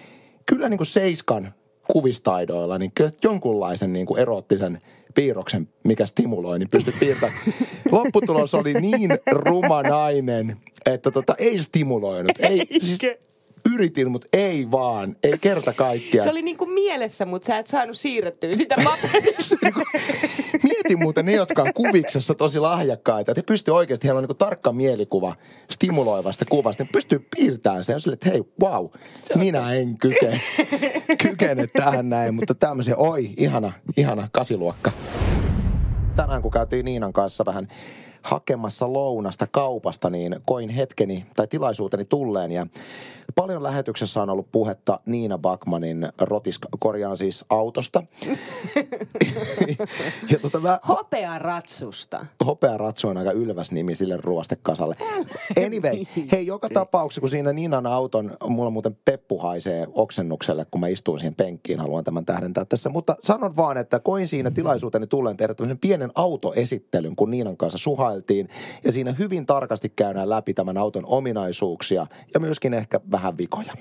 kyllä 0.45 0.69
niin 0.69 0.77
kuin 0.77 0.87
Seiskan 0.87 1.53
kuvistaidoilla, 1.91 2.77
niin 2.77 2.91
kyllä 2.95 3.11
jonkunlaisen 3.23 3.93
niin 3.93 4.05
kuin 4.05 4.19
eroottisen 4.19 4.81
piirroksen, 5.15 5.69
mikä 5.83 6.05
stimuloi, 6.05 6.59
niin 6.59 6.69
pystyi 6.69 6.93
piirtämään. 6.99 7.33
Lopputulos 7.91 8.55
oli 8.55 8.73
niin 8.73 9.09
ruma 9.31 9.81
nainen, 9.81 10.57
että 10.85 11.11
tota, 11.11 11.35
ei 11.37 11.59
stimuloinut. 11.59 12.31
Ei, 12.39 12.67
siis 12.79 12.99
yritin, 13.74 14.12
mutta 14.12 14.28
ei 14.34 14.71
vaan. 14.71 15.15
Ei 15.24 15.34
kerta 15.41 15.74
kaikkiaan. 15.74 16.24
Se 16.24 16.30
oli 16.30 16.41
niin 16.41 16.58
kuin 16.58 16.71
mielessä, 16.71 17.26
mutta 17.26 17.45
sä 17.45 17.58
et 17.58 17.67
saanut 17.67 17.97
siirrettyä 17.97 18.56
sitä 18.56 18.76
paperista. 18.84 19.56
Mietin 20.63 21.00
muuten 21.00 21.26
ne, 21.26 21.32
jotka 21.32 21.62
on 21.62 21.74
kuviksessa 21.74 22.34
tosi 22.36 22.60
lahjakkaita, 22.60 23.32
että 23.32 23.39
he 23.39 23.43
pystyy 23.43 23.76
oikeasti, 23.76 24.08
heillä 24.08 24.19
on 24.19 24.26
niin 24.28 24.38
tarkka 24.38 24.71
mielikuva 24.71 25.36
stimuloivasta 25.71 26.45
kuvasta. 26.50 26.84
Ne 26.84 26.89
pystyy 26.93 27.28
piirtämään 27.36 27.84
sen 27.84 27.93
ja 27.93 28.00
sille, 28.00 28.13
että 28.13 28.30
hei, 28.30 28.43
wow, 28.62 28.86
minä 29.36 29.74
en 29.74 29.97
kykene, 29.97 30.41
kykene 31.21 31.67
tähän 31.67 32.10
näin, 32.10 32.36
mutta 32.36 32.56
tämmöisiä, 32.56 32.95
oi, 32.95 33.30
ihana, 33.38 33.71
ihana 33.97 34.28
kasiluokka. 34.32 34.91
Tänään 36.15 36.41
kun 36.41 36.52
käytiin 36.52 36.86
Niinan 36.86 37.13
kanssa 37.13 37.45
vähän 37.45 37.67
hakemassa 38.21 38.93
lounasta 38.93 39.47
kaupasta, 39.47 40.10
niin 40.10 40.36
koin 40.45 40.69
hetkeni 40.69 41.26
tai 41.36 41.47
tilaisuuteni 41.47 42.06
tulleen 42.06 42.52
ja 42.52 42.67
paljon 43.36 43.63
lähetyksessä 43.63 44.22
on 44.22 44.30
ollut 44.30 44.52
puhetta 44.52 45.00
Niina 45.06 45.38
Bakmanin 45.38 46.10
rotis, 46.22 46.60
korjaan 46.80 47.17
siis 47.17 47.46
autosta. 47.50 48.04
ja 50.32 50.39
tota 50.41 50.60
mä, 50.60 50.80
Hopea 50.88 51.39
ratsusta. 51.39 52.26
Hopea 52.46 52.78
Ratsu 52.78 53.08
on 53.08 53.17
aika 53.17 53.32
ylväs 53.32 53.72
nimi 53.72 53.96
sille 53.96 54.17
ruostekasalle. 54.17 54.96
Anyway, 55.65 56.04
hei 56.32 56.46
joka 56.46 56.70
tapauksessa, 56.70 57.22
kun 57.22 57.30
siinä 57.30 57.54
Niinan 57.54 57.86
auton, 57.86 58.38
mulla 58.48 58.70
muuten 58.70 58.98
peppu 59.06 59.38
haisee 59.38 59.88
oksennukselle, 59.94 60.65
kun 60.72 60.82
mä 60.82 60.88
istuin 60.88 61.20
siihen 61.20 61.36
penkkiin, 61.36 61.80
haluan 61.80 62.04
tämän 62.04 62.26
tähdentää 62.26 62.65
tässä. 62.65 62.89
Mutta 62.89 63.15
sanon 63.24 63.56
vaan, 63.56 63.78
että 63.78 64.00
koin 64.00 64.28
siinä 64.28 64.52
tilaisuuteni 64.52 65.08
tulleen 65.08 65.38
tehdä 65.38 65.54
tämmöisen 65.54 65.78
pienen 65.78 66.12
autoesittelyn, 66.15 67.15
kun 67.15 67.32
Niinan 67.32 67.58
kanssa 67.58 67.78
suhailtiin. 67.78 68.50
Ja 68.84 68.91
siinä 68.91 69.15
hyvin 69.20 69.46
tarkasti 69.46 69.89
käydään 69.89 70.30
läpi 70.30 70.54
tämän 70.54 70.78
auton 70.78 71.06
ominaisuuksia 71.06 72.08
ja 72.34 72.39
myöskin 72.39 72.74
ehkä 72.74 73.00
vähän 73.12 73.20
vikoja. 73.38 73.73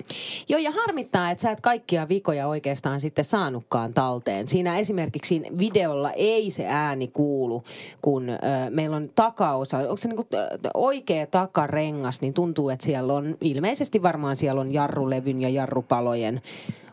Joo, 0.49 0.59
ja 0.59 0.71
harmittaa, 0.71 1.31
että 1.31 1.41
sä 1.41 1.51
et 1.51 1.61
kaikkia 1.61 2.09
vikoja 2.09 2.47
oikeastaan 2.47 3.01
sitten 3.01 3.25
saanutkaan 3.25 3.93
talteen. 3.93 4.47
Siinä 4.47 4.77
esimerkiksi 4.77 5.41
videolla 5.57 6.11
ei 6.11 6.51
se 6.51 6.65
ääni 6.67 7.07
kuulu, 7.07 7.63
kun 8.01 8.29
ö, 8.29 8.37
meillä 8.69 8.95
on 8.95 9.09
takaosa, 9.15 9.77
onko 9.77 9.97
se 9.97 10.07
niinku 10.07 10.27
oikea 10.73 11.27
takarengas, 11.27 12.21
niin 12.21 12.33
tuntuu, 12.33 12.69
että 12.69 12.85
siellä 12.85 13.13
on, 13.13 13.37
ilmeisesti 13.41 14.03
varmaan 14.03 14.35
siellä 14.35 14.61
on 14.61 14.73
jarrulevyn 14.73 15.41
ja 15.41 15.49
jarrupalojen 15.49 16.41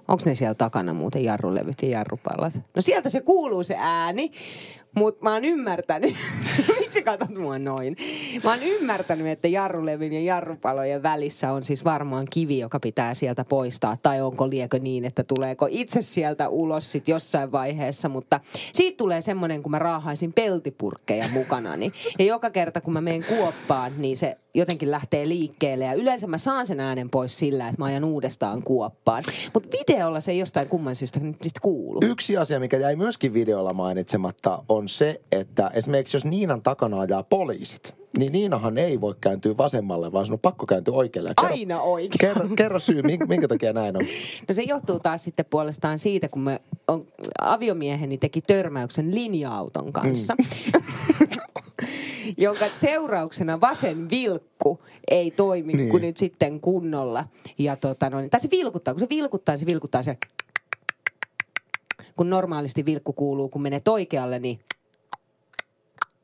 Onko 0.09 0.23
ne 0.27 0.35
siellä 0.35 0.55
takana 0.55 0.93
muuten 0.93 1.25
jarrulevyt 1.25 1.83
ja 1.83 1.89
jarrupalat? 1.89 2.61
No 2.75 2.83
sieltä 2.83 3.09
se 3.09 3.21
kuuluu 3.21 3.65
se 3.65 3.77
ääni, 3.79 4.31
mutta 4.95 5.25
mä 5.25 5.33
oon 5.33 5.45
ymmärtänyt, 5.45 6.17
Miksi 6.89 7.03
katsot 7.03 7.39
mua 7.39 7.59
noin? 7.59 7.97
Mä 8.45 8.51
oon 8.51 8.63
ymmärtänyt, 8.63 9.27
että 9.27 9.49
jarrulevin 9.49 10.13
ja 10.13 10.21
jarrupalojen 10.21 11.03
välissä 11.03 11.53
on 11.53 11.65
siis 11.65 11.85
varmaan 11.85 12.27
kivi, 12.31 12.59
joka 12.59 12.81
pitää 12.81 13.15
sieltä 13.15 13.45
poistaa. 13.45 13.97
Tai 14.03 14.21
onko 14.21 14.51
liekö 14.51 14.79
niin, 14.79 15.05
että 15.05 15.25
tuleeko 15.25 15.69
itse 15.71 16.03
sieltä 16.03 16.49
ulos 16.49 16.93
sit 16.93 17.09
jossain 17.09 17.53
vaiheessa. 17.53 18.09
Mutta 18.09 18.41
siitä 18.73 18.97
tulee 18.97 19.21
semmoinen, 19.21 19.63
kun 19.63 19.71
mä 19.71 19.79
raahaisin 19.79 20.33
peltipurkkeja 20.33 21.25
mukana. 21.33 21.71
Ja 22.19 22.25
joka 22.25 22.51
kerta, 22.51 22.81
kun 22.81 22.93
mä 22.93 23.01
menen 23.01 23.25
kuoppaan, 23.25 23.93
niin 23.99 24.17
se 24.17 24.37
jotenkin 24.59 24.91
lähtee 24.91 25.29
liikkeelle. 25.29 25.85
Ja 25.85 25.95
yleensä 25.95 26.27
mä 26.27 26.39
saan 26.39 26.67
sen 26.67 26.81
äänen 26.81 27.11
pois 27.11 27.39
sillä, 27.39 27.69
että 27.69 27.83
mä 27.83 27.85
ajan 27.85 28.05
uudestaan 28.05 28.63
kuoppaan. 28.63 29.23
Mutta 29.55 29.69
videolla 29.79 30.21
se 30.21 30.33
ei 30.33 30.39
jostain 30.39 30.69
kumman 30.69 30.97
syystä 30.97 31.21
nyt 31.21 31.37
sitten 31.43 31.63
kuulu. 31.63 32.01
Yksi 32.03 32.37
asia, 32.37 32.61
mikä 32.61 32.77
jäi 32.77 32.97
myöskin 32.97 33.33
videolla 33.33 33.73
mainitsematta, 33.73 34.65
on 34.69 34.89
se, 34.89 35.21
että 35.33 35.71
esimerkiksi 35.75 36.17
jos 36.17 36.25
Niinan 36.25 36.63
takana 36.63 37.01
ajaa 37.01 37.23
poliisit, 37.23 37.95
niin 38.19 38.33
Niinahan 38.33 38.79
ei 38.79 39.01
voi 39.01 39.15
kääntyä 39.21 39.57
vasemmalle, 39.57 40.13
vaan 40.13 40.27
sun 40.27 40.35
on 40.35 40.41
pakko 40.41 40.67
kääntyä 40.67 40.95
oikealle. 40.95 41.33
Kerro, 41.41 41.55
Aina 41.55 41.81
oikein. 41.81 42.19
Kerro, 42.19 42.49
kerro 42.57 42.79
syy, 42.79 43.03
minkä 43.03 43.49
takia 43.49 43.73
näin 43.73 43.97
on. 43.97 44.03
No 44.49 44.55
se 44.55 44.63
johtuu 44.63 45.01
taas 45.01 45.25
sitten 45.25 45.47
puolestaan 45.51 45.99
siitä, 45.99 46.29
kun 46.29 46.43
me 46.43 46.61
on, 46.89 47.07
aviomieheni 47.41 48.19
teki 48.19 48.41
törmäyksen 48.41 49.15
linja-auton 49.15 49.93
kanssa. 49.93 50.35
Mm. 50.35 50.45
jonka 52.37 52.65
seurauksena 52.75 53.61
vasen 53.61 54.11
vilkku 54.11 54.83
ei 55.11 55.31
toimi 55.31 55.73
niin. 55.73 55.91
kuin 55.91 56.01
nyt 56.01 56.17
sitten 56.17 56.61
kunnolla. 56.61 57.25
Ja 57.59 57.77
tota, 57.77 58.11
no, 58.11 58.29
tai 58.31 58.41
se 58.41 58.49
vilkuttaa, 58.51 58.95
kun 58.95 59.01
se 59.01 59.07
vilkuttaa, 59.11 59.53
niin 59.53 59.61
se 59.61 59.67
vilkuttaa 59.67 60.03
se 60.03 60.17
kun 62.19 62.31
normaalisti 62.31 62.85
vilkku 62.85 63.13
kuuluu, 63.13 63.49
kun 63.49 63.63
menee 63.63 63.81
oikealle, 63.89 64.39
niin 64.39 64.61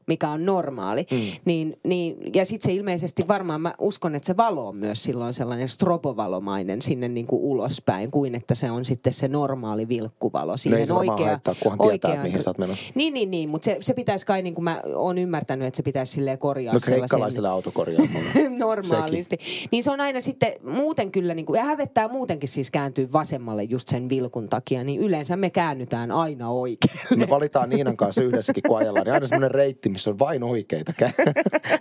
mikä 0.07 0.31
on 0.31 0.47
normaali. 0.47 1.07
Mm. 1.11 1.19
Niin, 1.45 1.79
niin, 1.85 2.17
ja 2.35 2.45
sitten 2.45 2.71
se 2.71 2.77
ilmeisesti 2.77 3.29
varmaan, 3.29 3.61
mä 3.61 3.75
uskon, 3.79 4.15
että 4.15 4.27
se 4.27 4.37
valo 4.37 4.69
on 4.69 4.77
myös 4.77 5.03
silloin 5.03 5.35
sellainen 5.35 5.69
stropovalomainen 5.69 6.83
sinne 6.83 7.09
niin 7.09 7.27
kuin 7.27 7.43
ulospäin, 7.43 8.11
kuin 8.11 8.35
että 8.35 8.55
se 8.55 8.71
on 8.71 8.85
sitten 8.85 9.13
se 9.13 9.29
normaali 9.29 9.89
vilkkuvalo. 9.89 10.57
Siihen 10.57 10.81
ei 10.81 10.87
se 10.87 10.93
oikea, 10.93 11.27
haittaa, 11.27 11.55
kunhan 11.61 11.83
oikea, 11.83 12.11
tietää, 12.11 12.25
mihin 12.25 12.43
sä 12.43 12.51
oot 12.51 12.59
menossa. 12.59 12.85
Niin, 12.95 13.15
niin, 13.15 13.31
niin 13.31 13.49
mutta 13.49 13.65
se, 13.65 13.77
se 13.81 13.95
pitäisi 13.95 14.27
kai, 14.27 14.43
niin 14.43 14.55
kuin 14.55 14.65
mä 14.65 14.83
oon 14.95 15.19
ymmärtänyt, 15.19 15.69
että 15.69 15.77
se 15.77 15.83
pitäisi 15.83 16.13
silleen 16.13 16.39
korjaa. 16.39 16.75
No 16.75 16.81
kreikkalaiselle 16.85 17.49
autokorjaamolla. 17.49 18.21
normaalisti. 18.67 19.37
Sekin. 19.41 19.69
Niin 19.71 19.85
se 19.85 19.91
on 19.91 20.01
aina 20.01 20.21
sitten 20.21 20.53
muuten 20.63 21.13
kyllä, 21.13 21.35
niin 21.35 21.47
kuin, 21.47 21.59
ja 21.59 21.65
hävettää 21.65 22.09
muutenkin 22.09 22.49
siis 22.49 22.71
kääntyy 22.71 23.13
vasemmalle 23.13 23.63
just 23.63 23.89
sen 23.89 24.09
vilkun 24.09 24.49
takia, 24.49 24.85
niin 24.85 25.01
yleensä 25.01 25.37
me 25.37 25.51
käännytään 25.51 26.11
aina 26.11 26.51
oikein. 26.51 26.99
Me 27.17 27.29
valitaan 27.29 27.71
Niinan 27.71 27.97
kanssa 27.97 28.23
yhdessäkin, 28.23 28.63
kun 28.69 28.79
ajellaan, 28.79 29.05
niin 29.05 29.15
aina 29.15 29.27
semmoinen 29.27 29.51
reitti, 29.51 29.89
missä 29.95 30.11
on 30.11 30.19
vain 30.19 30.43
oikeita, 30.43 30.93
kä- 31.03 31.13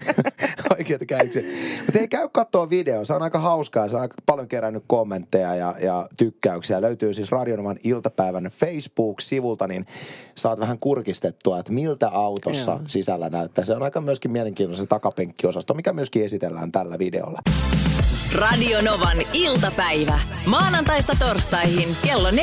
oikeita 0.77 1.05
käynniksiä. 1.05 1.41
Mutta 1.85 1.99
ei 1.99 2.07
käy 2.07 2.29
katsoa 2.29 2.69
video, 2.69 3.05
se 3.05 3.13
on 3.13 3.21
aika 3.21 3.39
hauskaa, 3.39 3.87
se 3.87 3.95
on 3.95 4.01
aika 4.01 4.15
paljon 4.25 4.47
kerännyt 4.47 4.83
kommentteja 4.87 5.55
ja, 5.55 5.75
ja 5.81 6.07
tykkäyksiä. 6.17 6.81
Löytyy 6.81 7.13
siis 7.13 7.31
Radionovan 7.31 7.77
iltapäivän 7.83 8.43
Facebook-sivulta, 8.43 9.67
niin 9.67 9.85
saat 10.35 10.59
vähän 10.59 10.79
kurkistettua, 10.79 11.59
että 11.59 11.71
miltä 11.71 12.09
autossa 12.09 12.71
Joo. 12.71 12.81
sisällä 12.87 13.29
näyttää. 13.29 13.65
Se 13.65 13.73
on 13.73 13.83
aika 13.83 14.01
myöskin 14.01 14.31
mielenkiintoinen 14.31 14.87
takapenkkiosasto, 14.87 15.73
mikä 15.73 15.93
myöskin 15.93 16.25
esitellään 16.25 16.71
tällä 16.71 16.99
videolla. 16.99 17.39
Radio 18.35 18.81
Novan 18.81 19.17
iltapäivä. 19.33 20.19
Maanantaista 20.45 21.13
torstaihin 21.19 21.89
kello 22.05 22.29
14.18. 22.29 22.33